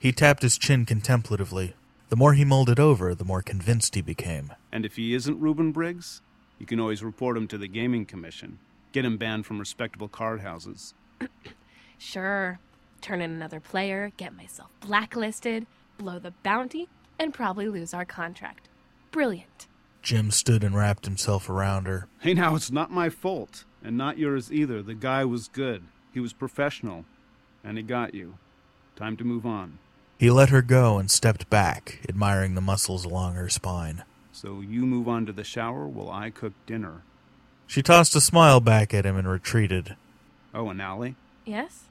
He 0.00 0.10
tapped 0.10 0.42
his 0.42 0.58
chin 0.58 0.84
contemplatively. 0.84 1.74
The 2.08 2.16
more 2.16 2.32
he 2.34 2.44
mulled 2.44 2.68
it 2.68 2.80
over, 2.80 3.14
the 3.14 3.24
more 3.24 3.40
convinced 3.40 3.94
he 3.94 4.02
became. 4.02 4.52
And 4.72 4.84
if 4.84 4.96
he 4.96 5.14
isn't 5.14 5.38
Reuben 5.38 5.70
Briggs, 5.70 6.22
you 6.58 6.66
can 6.66 6.80
always 6.80 7.04
report 7.04 7.36
him 7.36 7.46
to 7.46 7.56
the 7.56 7.68
Gaming 7.68 8.04
Commission. 8.04 8.58
Get 8.90 9.04
him 9.04 9.16
banned 9.16 9.46
from 9.46 9.60
respectable 9.60 10.08
card 10.08 10.40
houses. 10.40 10.92
Sure. 11.98 12.58
Turn 13.02 13.20
in 13.20 13.32
another 13.32 13.58
player, 13.58 14.12
get 14.16 14.34
myself 14.34 14.70
blacklisted, 14.80 15.66
blow 15.98 16.20
the 16.20 16.32
bounty, 16.44 16.88
and 17.18 17.34
probably 17.34 17.68
lose 17.68 17.92
our 17.92 18.04
contract. 18.04 18.68
Brilliant. 19.10 19.66
Jim 20.02 20.30
stood 20.30 20.62
and 20.62 20.76
wrapped 20.76 21.04
himself 21.04 21.50
around 21.50 21.86
her. 21.86 22.06
Hey, 22.20 22.32
now, 22.32 22.54
it's 22.54 22.70
not 22.70 22.92
my 22.92 23.10
fault, 23.10 23.64
and 23.82 23.98
not 23.98 24.18
yours 24.18 24.52
either. 24.52 24.82
The 24.82 24.94
guy 24.94 25.24
was 25.24 25.48
good. 25.48 25.82
He 26.14 26.20
was 26.20 26.32
professional, 26.32 27.04
and 27.64 27.76
he 27.76 27.82
got 27.82 28.14
you. 28.14 28.38
Time 28.94 29.16
to 29.16 29.24
move 29.24 29.44
on. 29.44 29.78
He 30.18 30.30
let 30.30 30.50
her 30.50 30.62
go 30.62 30.98
and 30.98 31.10
stepped 31.10 31.50
back, 31.50 31.98
admiring 32.08 32.54
the 32.54 32.60
muscles 32.60 33.04
along 33.04 33.34
her 33.34 33.48
spine. 33.48 34.04
So 34.30 34.60
you 34.60 34.86
move 34.86 35.08
on 35.08 35.26
to 35.26 35.32
the 35.32 35.44
shower 35.44 35.88
while 35.88 36.10
I 36.10 36.30
cook 36.30 36.52
dinner. 36.66 37.02
She 37.66 37.82
tossed 37.82 38.14
a 38.14 38.20
smile 38.20 38.60
back 38.60 38.94
at 38.94 39.04
him 39.04 39.16
and 39.16 39.28
retreated. 39.28 39.96
Oh, 40.54 40.68
and 40.68 40.80
Allie? 40.80 41.16
Yes? 41.44 41.84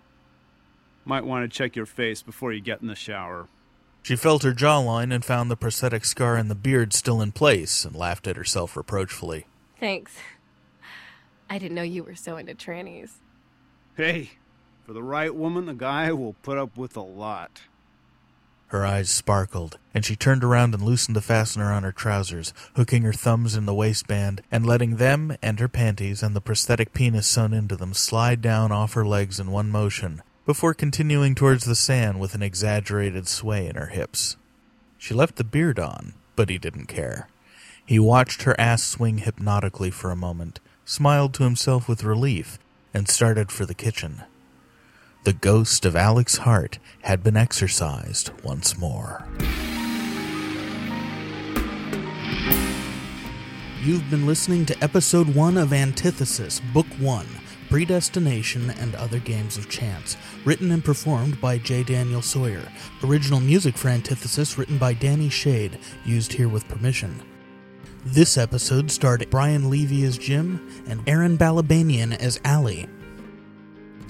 Might 1.06 1.26
want 1.26 1.50
to 1.50 1.58
check 1.58 1.76
your 1.76 1.86
face 1.86 2.22
before 2.22 2.54
you 2.54 2.62
get 2.62 2.82
in 2.82 2.88
the 2.88 2.96
shower. 2.96 3.48
She 4.04 4.16
felt 4.16 4.44
her 4.44 4.54
jawline 4.54 5.14
and 5.14 5.24
found 5.24 5.52
the 5.52 5.58
prosthetic 5.58 6.06
scar 6.06 6.36
and 6.36 6.50
the 6.50 6.56
beard 6.56 6.94
still 6.94 7.22
in 7.22 7.32
place 7.32 7.86
and 7.86 7.96
laughed 7.96 8.28
at 8.28 8.36
herself 8.36 8.76
reproachfully. 8.76 9.46
Thanks. 9.80 10.14
I 11.50 11.58
didn't 11.58 11.76
know 11.76 11.84
you 11.84 12.04
were 12.04 12.16
so 12.16 12.38
into 12.38 12.56
trannies. 12.56 13.12
Hey, 13.96 14.32
for 14.86 14.94
the 14.94 15.04
right 15.04 15.34
woman, 15.34 15.70
a 15.70 15.74
guy 15.74 16.12
will 16.14 16.34
put 16.42 16.58
up 16.58 16.78
with 16.78 16.96
a 16.96 17.02
lot. 17.02 17.62
Her 18.68 18.86
eyes 18.86 19.10
sparkled, 19.10 19.78
and 19.94 20.06
she 20.06 20.16
turned 20.16 20.46
around 20.46 20.74
and 20.74 20.82
loosened 20.82 21.16
the 21.16 21.22
fastener 21.22 21.74
on 21.74 21.84
her 21.84 21.92
trousers, 21.92 22.54
hooking 22.78 23.04
her 23.04 23.12
thumbs 23.12 23.54
in 23.54 23.66
the 23.66 23.74
waistband 23.74 24.42
and 24.50 24.66
letting 24.66 24.96
them 24.96 25.36
and 25.42 25.60
her 25.60 25.68
panties 25.68 26.24
and 26.24 26.34
the 26.34 26.42
prosthetic 26.42 26.94
penis 26.94 27.28
sewn 27.28 27.54
into 27.54 27.76
them 27.76 27.94
slide 27.94 28.42
down 28.42 28.72
off 28.72 28.94
her 28.94 29.06
legs 29.06 29.42
in 29.42 29.52
one 29.52 29.70
motion, 29.70 30.24
before 30.46 30.74
continuing 30.74 31.36
towards 31.36 31.66
the 31.66 31.76
sand 31.76 32.20
with 32.20 32.34
an 32.34 32.42
exaggerated 32.42 33.28
sway 33.28 33.68
in 33.68 33.76
her 33.76 33.88
hips. 33.88 34.38
She 34.98 35.14
left 35.14 35.36
the 35.36 35.44
beard 35.44 35.80
on, 35.80 36.14
but 36.36 36.50
he 36.50 36.58
didn't 36.58 36.88
care. 36.88 37.28
He 37.86 38.00
watched 38.00 38.44
her 38.44 38.60
ass 38.60 38.84
swing 38.84 39.20
hypnotically 39.20 39.92
for 39.92 40.12
a 40.12 40.16
moment, 40.16 40.60
smiled 40.86 41.34
to 41.36 41.44
himself 41.44 41.88
with 41.88 42.04
relief, 42.04 42.58
and 42.94 43.08
started 43.08 43.52
for 43.52 43.66
the 43.66 43.74
kitchen. 43.74 44.24
The 45.24 45.34
ghost 45.34 45.86
of 45.86 45.96
Alex 45.96 46.38
Hart 46.38 46.80
had 47.04 47.24
been 47.24 47.38
exorcised 47.38 48.32
once 48.44 48.78
more. 48.78 49.28
You've 53.84 54.10
been 54.10 54.26
listening 54.26 54.66
to 54.68 54.84
episode 54.84 55.36
one 55.36 55.58
of 55.58 55.74
Antithesis, 55.74 56.62
Book 56.74 56.88
One 57.00 57.28
Predestination 57.72 58.70
and 58.72 58.94
Other 58.96 59.20
Games 59.20 59.58
of 59.58 59.70
Chance, 59.70 60.18
written 60.44 60.74
and 60.74 60.84
performed 60.84 61.40
by 61.40 61.58
J. 61.58 61.84
Daniel 61.84 62.22
Sawyer. 62.22 62.68
Original 63.02 63.40
music 63.40 63.78
for 63.78 63.88
Antithesis 63.88 64.58
written 64.58 64.78
by 64.78 64.94
Danny 64.94 65.30
Shade, 65.30 65.80
used 66.04 66.34
here 66.34 66.50
with 66.50 66.68
permission. 66.68 67.24
This 68.04 68.38
episode 68.38 68.92
starred 68.92 69.26
Brian 69.30 69.70
Levy 69.70 70.04
as 70.04 70.18
Jim 70.18 70.84
and 70.86 71.02
Aaron 71.08 71.38
Balabanian 71.38 72.14
as 72.18 72.42
Allie. 72.44 72.90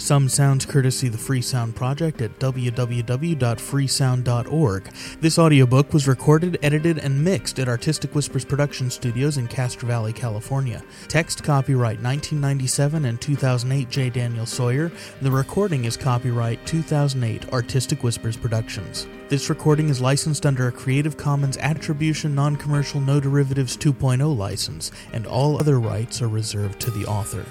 Some 0.01 0.27
sounds 0.29 0.65
courtesy 0.65 1.09
the 1.09 1.17
Free 1.19 1.43
Sound 1.43 1.75
Project 1.75 2.23
at 2.23 2.39
www.freesound.org. 2.39 4.83
This 5.21 5.37
audiobook 5.37 5.93
was 5.93 6.07
recorded, 6.07 6.57
edited, 6.63 6.97
and 6.97 7.23
mixed 7.23 7.59
at 7.59 7.69
Artistic 7.69 8.15
Whispers 8.15 8.43
Production 8.43 8.89
Studios 8.89 9.37
in 9.37 9.47
Castro 9.47 9.87
Valley, 9.87 10.11
California. 10.11 10.81
Text 11.07 11.43
copyright 11.43 12.01
1997 12.01 13.05
and 13.05 13.21
2008 13.21 13.91
J. 13.91 14.09
Daniel 14.09 14.47
Sawyer. 14.47 14.91
The 15.21 15.29
recording 15.29 15.85
is 15.85 15.97
copyright 15.97 16.65
2008 16.65 17.53
Artistic 17.53 18.03
Whispers 18.03 18.37
Productions. 18.37 19.05
This 19.29 19.51
recording 19.51 19.89
is 19.89 20.01
licensed 20.01 20.47
under 20.47 20.67
a 20.67 20.71
Creative 20.71 21.15
Commons 21.15 21.57
Attribution 21.57 22.33
Non 22.33 22.55
Commercial 22.55 22.99
No 22.99 23.19
Derivatives 23.19 23.77
2.0 23.77 24.35
license, 24.35 24.91
and 25.13 25.27
all 25.27 25.57
other 25.57 25.79
rights 25.79 26.23
are 26.23 26.27
reserved 26.27 26.79
to 26.79 26.89
the 26.89 27.05
author. 27.05 27.45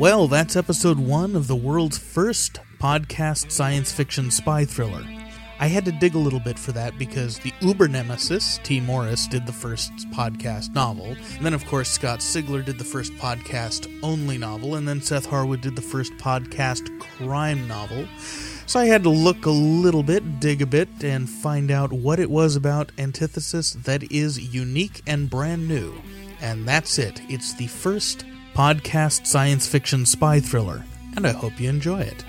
Well, 0.00 0.28
that's 0.28 0.56
episode 0.56 0.98
one 0.98 1.36
of 1.36 1.46
the 1.46 1.54
world's 1.54 1.98
first 1.98 2.58
podcast 2.78 3.50
science 3.50 3.92
fiction 3.92 4.30
spy 4.30 4.64
thriller. 4.64 5.04
I 5.58 5.66
had 5.66 5.84
to 5.84 5.92
dig 5.92 6.14
a 6.14 6.18
little 6.18 6.40
bit 6.40 6.58
for 6.58 6.72
that 6.72 6.98
because 6.98 7.38
the 7.38 7.52
Uber 7.60 7.86
nemesis, 7.86 8.58
Tee 8.62 8.80
Morris, 8.80 9.26
did 9.26 9.44
the 9.44 9.52
first 9.52 9.92
podcast 10.08 10.74
novel. 10.74 11.08
And 11.36 11.44
then, 11.44 11.52
of 11.52 11.66
course, 11.66 11.90
Scott 11.90 12.20
Sigler 12.20 12.64
did 12.64 12.78
the 12.78 12.84
first 12.84 13.12
podcast 13.16 13.94
only 14.02 14.38
novel. 14.38 14.76
And 14.76 14.88
then 14.88 15.02
Seth 15.02 15.26
Harwood 15.26 15.60
did 15.60 15.76
the 15.76 15.82
first 15.82 16.14
podcast 16.14 16.98
crime 16.98 17.68
novel. 17.68 18.06
So 18.64 18.80
I 18.80 18.86
had 18.86 19.02
to 19.02 19.10
look 19.10 19.44
a 19.44 19.50
little 19.50 20.02
bit, 20.02 20.40
dig 20.40 20.62
a 20.62 20.66
bit, 20.66 20.88
and 21.04 21.28
find 21.28 21.70
out 21.70 21.92
what 21.92 22.18
it 22.18 22.30
was 22.30 22.56
about 22.56 22.90
Antithesis 22.96 23.74
that 23.74 24.10
is 24.10 24.54
unique 24.54 25.02
and 25.06 25.28
brand 25.28 25.68
new. 25.68 25.92
And 26.40 26.66
that's 26.66 26.98
it. 26.98 27.20
It's 27.28 27.52
the 27.52 27.66
first 27.66 28.24
podcast 28.54 29.26
science 29.26 29.66
fiction 29.66 30.04
spy 30.04 30.40
thriller, 30.40 30.84
and 31.16 31.26
I 31.26 31.32
hope 31.32 31.60
you 31.60 31.68
enjoy 31.68 32.00
it. 32.00 32.24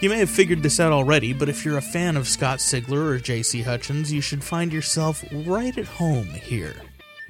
You 0.00 0.08
may 0.08 0.18
have 0.18 0.30
figured 0.30 0.62
this 0.62 0.80
out 0.80 0.92
already, 0.92 1.32
but 1.32 1.48
if 1.48 1.64
you're 1.64 1.76
a 1.76 1.82
fan 1.82 2.16
of 2.16 2.26
Scott 2.26 2.58
Sigler 2.58 3.10
or 3.10 3.18
J.C. 3.18 3.62
Hutchins, 3.62 4.10
you 4.10 4.20
should 4.20 4.42
find 4.42 4.72
yourself 4.72 5.22
right 5.46 5.76
at 5.76 5.84
home 5.84 6.28
here. 6.28 6.76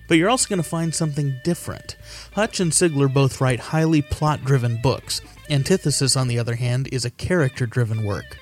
But 0.07 0.19
you're 0.19 0.31
also 0.31 0.49
going 0.49 0.63
to 0.63 0.69
find 0.69 0.95
something 0.95 1.41
different. 1.45 1.97
Hutch 2.33 2.61
and 2.61 2.73
Sigler 2.73 3.13
both 3.13 3.41
write 3.41 3.61
highly 3.61 4.03
plot 4.03 4.45
driven 4.45 4.81
books. 4.83 5.21
Antithesis, 5.51 6.17
on 6.17 6.29
the 6.29 6.39
other 6.39 6.55
hand, 6.55 6.89
is 6.93 7.05
a 7.05 7.11
character 7.11 7.67
driven 7.67 8.05
work. 8.05 8.39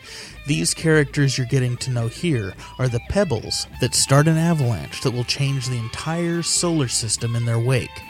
These 0.46 0.74
characters 0.74 1.36
you're 1.36 1.46
getting 1.46 1.76
to 1.78 1.90
know 1.90 2.08
here 2.08 2.54
are 2.78 2.88
the 2.88 3.00
pebbles 3.08 3.66
that 3.80 3.94
start 3.94 4.28
an 4.28 4.36
avalanche 4.36 5.00
that 5.02 5.10
will 5.10 5.24
change 5.24 5.68
the 5.68 5.78
entire 5.78 6.42
solar 6.42 6.88
system 6.88 7.34
in 7.34 7.44
their 7.44 7.58
wake. 7.58 8.02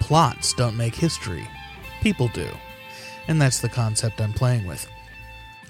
Plots 0.00 0.52
don't 0.54 0.76
make 0.76 0.94
history, 0.94 1.46
people 2.00 2.28
do. 2.28 2.48
And 3.28 3.40
that's 3.40 3.60
the 3.60 3.68
concept 3.68 4.20
I'm 4.20 4.32
playing 4.32 4.66
with. 4.66 4.88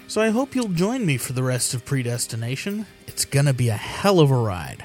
So 0.09 0.20
I 0.20 0.29
hope 0.29 0.55
you'll 0.55 0.68
join 0.68 1.07
me 1.07 1.16
for 1.16 1.33
the 1.33 1.42
rest 1.42 1.73
of 1.73 1.87
Predestination. 1.87 2.85
It's 3.07 3.25
gonna 3.25 3.55
be 3.55 3.70
a 3.70 3.79
hell 3.79 4.20
of 4.20 4.31
a 4.31 4.37
ride. 4.37 4.85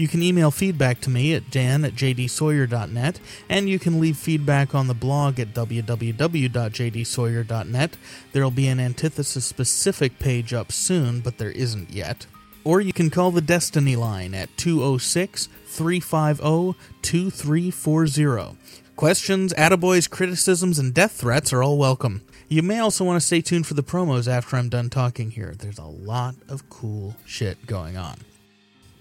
You 0.00 0.08
can 0.08 0.22
email 0.22 0.50
feedback 0.50 1.02
to 1.02 1.10
me 1.10 1.34
at 1.34 1.50
dan 1.50 1.84
at 1.84 1.92
jdsawyer.net, 1.92 3.20
and 3.50 3.68
you 3.68 3.78
can 3.78 4.00
leave 4.00 4.16
feedback 4.16 4.74
on 4.74 4.86
the 4.86 4.94
blog 4.94 5.38
at 5.38 5.52
www.jdsawyer.net. 5.52 7.96
There'll 8.32 8.50
be 8.50 8.68
an 8.68 8.80
antithesis 8.80 9.44
specific 9.44 10.18
page 10.18 10.54
up 10.54 10.72
soon, 10.72 11.20
but 11.20 11.36
there 11.36 11.50
isn't 11.50 11.90
yet. 11.90 12.24
Or 12.64 12.80
you 12.80 12.94
can 12.94 13.10
call 13.10 13.30
the 13.30 13.42
Destiny 13.42 13.94
line 13.94 14.32
at 14.32 14.56
206 14.56 15.50
350 15.66 16.78
2340. 17.02 18.56
Questions, 18.96 19.52
attaboys, 19.52 20.08
criticisms, 20.08 20.78
and 20.78 20.94
death 20.94 21.12
threats 21.12 21.52
are 21.52 21.62
all 21.62 21.76
welcome. 21.76 22.22
You 22.48 22.62
may 22.62 22.78
also 22.78 23.04
want 23.04 23.20
to 23.20 23.26
stay 23.26 23.42
tuned 23.42 23.66
for 23.66 23.74
the 23.74 23.82
promos 23.82 24.26
after 24.26 24.56
I'm 24.56 24.70
done 24.70 24.88
talking 24.88 25.32
here. 25.32 25.54
There's 25.58 25.78
a 25.78 25.84
lot 25.84 26.36
of 26.48 26.70
cool 26.70 27.16
shit 27.26 27.66
going 27.66 27.98
on. 27.98 28.20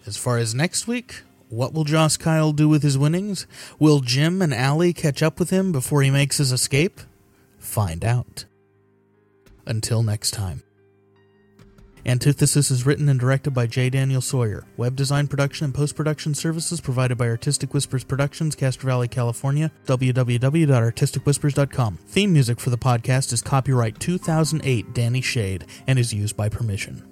As 0.06 0.18
far 0.18 0.38
as 0.38 0.56
next 0.56 0.88
week, 0.88 1.24
what 1.50 1.74
will 1.74 1.84
Joss 1.84 2.18
Kyle 2.18 2.52
do 2.52 2.70
with 2.70 2.84
his 2.84 2.98
winnings? 2.98 3.48
Will 3.80 4.00
Jim 4.00 4.42
and 4.42 4.54
Allie 4.54 4.94
catch 4.94 5.24
up 5.24 5.40
with 5.40 5.50
him 5.50 5.72
before 5.72 6.02
he 6.02 6.12
makes 6.12 6.38
his 6.38 6.52
escape? 6.52 7.02
Find 7.58 8.06
out. 8.06 8.46
Until 9.66 10.04
next 10.04 10.32
time. 10.32 10.64
Antithesis 12.06 12.72
is 12.72 12.86
written 12.86 13.10
and 13.10 13.20
directed 13.20 13.52
by 13.52 13.68
J. 13.68 13.90
Daniel 13.90 14.22
Sawyer. 14.22 14.64
Web 14.78 14.96
design, 14.96 15.28
production, 15.28 15.66
and 15.66 15.74
post 15.74 15.96
production 15.96 16.34
services 16.34 16.80
provided 16.80 17.18
by 17.18 17.28
Artistic 17.28 17.74
Whispers 17.74 18.04
Productions, 18.04 18.56
Castro 18.56 18.88
Valley, 18.88 19.08
California. 19.08 19.72
www.artisticwhispers.com. 19.86 21.98
Theme 22.08 22.34
music 22.34 22.60
for 22.60 22.70
the 22.70 22.78
podcast 22.78 23.34
is 23.34 23.42
copyright 23.42 24.00
2008 24.00 24.94
Danny 24.94 25.22
Shade 25.22 25.66
and 25.88 26.00
is 26.00 26.14
used 26.14 26.38
by 26.38 26.48
permission. 26.48 27.09